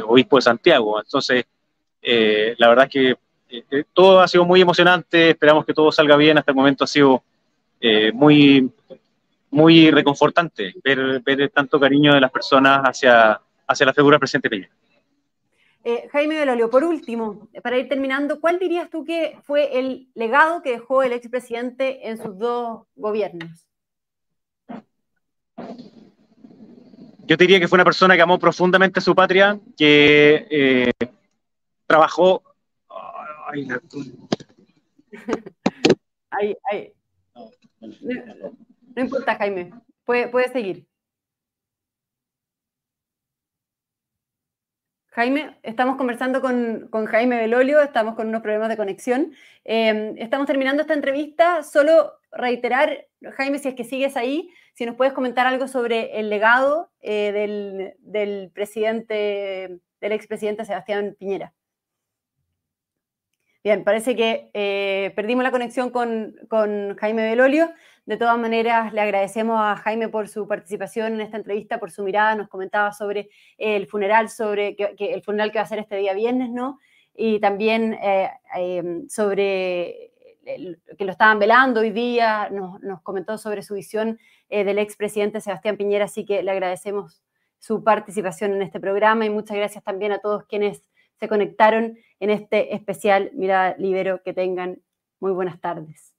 obispo 0.05 0.35
de 0.35 0.41
Santiago. 0.43 0.99
Entonces, 1.01 1.45
la 2.03 2.69
verdad 2.69 2.87
es 2.91 2.91
que 2.91 3.85
todo 3.93 4.19
ha 4.19 4.27
sido 4.27 4.45
muy 4.45 4.61
emocionante, 4.61 5.31
esperamos 5.31 5.65
que 5.65 5.73
todo 5.73 5.91
salga 5.91 6.17
bien, 6.17 6.37
hasta 6.37 6.51
el 6.51 6.55
momento 6.55 6.83
ha 6.83 6.87
sido 6.87 7.23
muy 8.13 8.69
muy 9.51 9.91
reconfortante 9.91 10.73
ver, 10.83 11.21
ver 11.21 11.49
tanto 11.49 11.79
cariño 11.79 12.13
de 12.13 12.21
las 12.21 12.31
personas 12.31 12.81
hacia, 12.83 13.41
hacia 13.67 13.85
la 13.85 13.93
figura 13.93 14.15
del 14.15 14.19
presidente 14.19 14.49
Peña. 14.49 14.69
Eh, 15.83 16.09
Jaime 16.11 16.37
Belolio, 16.37 16.69
por 16.69 16.83
último, 16.83 17.49
para 17.63 17.77
ir 17.77 17.87
terminando, 17.87 18.41
¿cuál 18.41 18.59
dirías 18.59 18.89
tú 18.89 19.05
que 19.05 19.37
fue 19.43 19.79
el 19.79 20.09
legado 20.13 20.61
que 20.61 20.71
dejó 20.71 21.03
el 21.03 21.13
expresidente 21.13 22.09
en 22.09 22.17
sus 22.17 22.37
dos 22.37 22.83
gobiernos? 22.95 23.65
Yo 27.25 27.37
diría 27.37 27.59
que 27.59 27.67
fue 27.67 27.77
una 27.77 27.85
persona 27.85 28.15
que 28.15 28.21
amó 28.21 28.39
profundamente 28.39 28.99
a 28.99 29.01
su 29.01 29.15
patria, 29.15 29.59
que 29.77 30.47
eh, 30.49 30.91
trabajó. 31.85 32.43
Ay, 33.47 33.67
ay, 36.31 36.57
ay. 36.71 36.93
No 37.79 37.89
importa, 39.01 39.35
Jaime. 39.35 39.71
Puede, 40.05 40.51
seguir. 40.51 40.87
Jaime, 45.07 45.59
estamos 45.63 45.97
conversando 45.97 46.41
con, 46.41 46.89
Jaime 47.07 47.37
Belolio, 47.37 47.81
estamos 47.81 48.15
con 48.15 48.27
unos 48.27 48.41
problemas 48.41 48.69
de 48.69 48.77
conexión. 48.77 49.33
Em, 49.63 50.15
estamos 50.17 50.47
terminando 50.47 50.81
esta 50.81 50.93
entrevista. 50.93 51.63
Solo 51.63 52.13
reiterar, 52.31 53.07
Jaime, 53.37 53.59
si 53.59 53.69
es 53.69 53.75
que 53.75 53.83
sigues 53.83 54.15
ahí, 54.17 54.49
si 54.73 54.85
nos 54.85 54.95
puedes 54.95 55.13
comentar 55.13 55.45
algo 55.45 55.67
sobre 55.67 56.19
el 56.19 56.29
legado 56.29 56.91
eh, 57.01 57.31
del, 57.31 57.93
del, 57.99 58.51
presidente, 58.51 59.79
del 59.99 60.11
expresidente 60.11 60.65
Sebastián 60.65 61.15
Piñera. 61.19 61.53
Bien, 63.61 63.83
parece 63.83 64.15
que 64.15 64.51
eh, 64.53 65.11
perdimos 65.17 65.43
la 65.43 65.51
conexión 65.51 65.89
con, 65.89 66.33
con, 66.47 66.95
Jaime 66.95 67.29
Belolio. 67.29 67.69
De 68.05 68.17
todas 68.17 68.37
maneras, 68.37 68.93
le 68.93 69.01
agradecemos 69.01 69.59
a 69.59 69.75
Jaime 69.75 70.09
por 70.09 70.27
su 70.27 70.47
participación 70.47 71.13
en 71.13 71.21
esta 71.21 71.37
entrevista, 71.37 71.79
por 71.79 71.91
su 71.91 72.03
mirada. 72.03 72.35
Nos 72.35 72.47
comentaba 72.47 72.91
sobre 72.91 73.29
el 73.57 73.87
funeral, 73.87 74.29
sobre 74.29 74.75
que, 74.75 74.95
el 74.99 75.21
funeral 75.21 75.51
que 75.51 75.59
va 75.59 75.63
a 75.63 75.67
ser 75.67 75.79
este 75.79 75.97
día 75.97 76.13
viernes, 76.13 76.49
¿no? 76.49 76.79
Y 77.13 77.39
también 77.39 77.93
eh, 78.01 78.29
em, 78.55 79.07
sobre 79.09 80.11
que 80.97 81.05
lo 81.05 81.11
estaban 81.11 81.39
velando 81.39 81.81
hoy 81.81 81.91
día. 81.91 82.49
Nos, 82.49 83.01
comentó 83.01 83.37
sobre 83.37 83.61
su 83.61 83.75
visión 83.75 84.19
eh, 84.49 84.63
del 84.63 84.79
expresidente 84.79 85.41
Sebastián 85.41 85.77
Piñera. 85.77 86.05
Así 86.05 86.25
que 86.25 86.43
le 86.43 86.51
agradecemos 86.51 87.21
su 87.59 87.83
participación 87.83 88.53
en 88.53 88.61
este 88.61 88.79
programa 88.79 89.25
y 89.25 89.29
muchas 89.29 89.57
gracias 89.57 89.83
también 89.83 90.11
a 90.13 90.19
todos 90.19 90.45
quienes 90.45 90.83
se 91.19 91.27
conectaron 91.27 91.97
en 92.19 92.29
este 92.29 92.73
especial 92.73 93.31
Mirada 93.33 93.75
Libero. 93.77 94.21
Que 94.23 94.33
tengan 94.33 94.81
muy 95.19 95.31
buenas 95.31 95.59
tardes. 95.59 96.18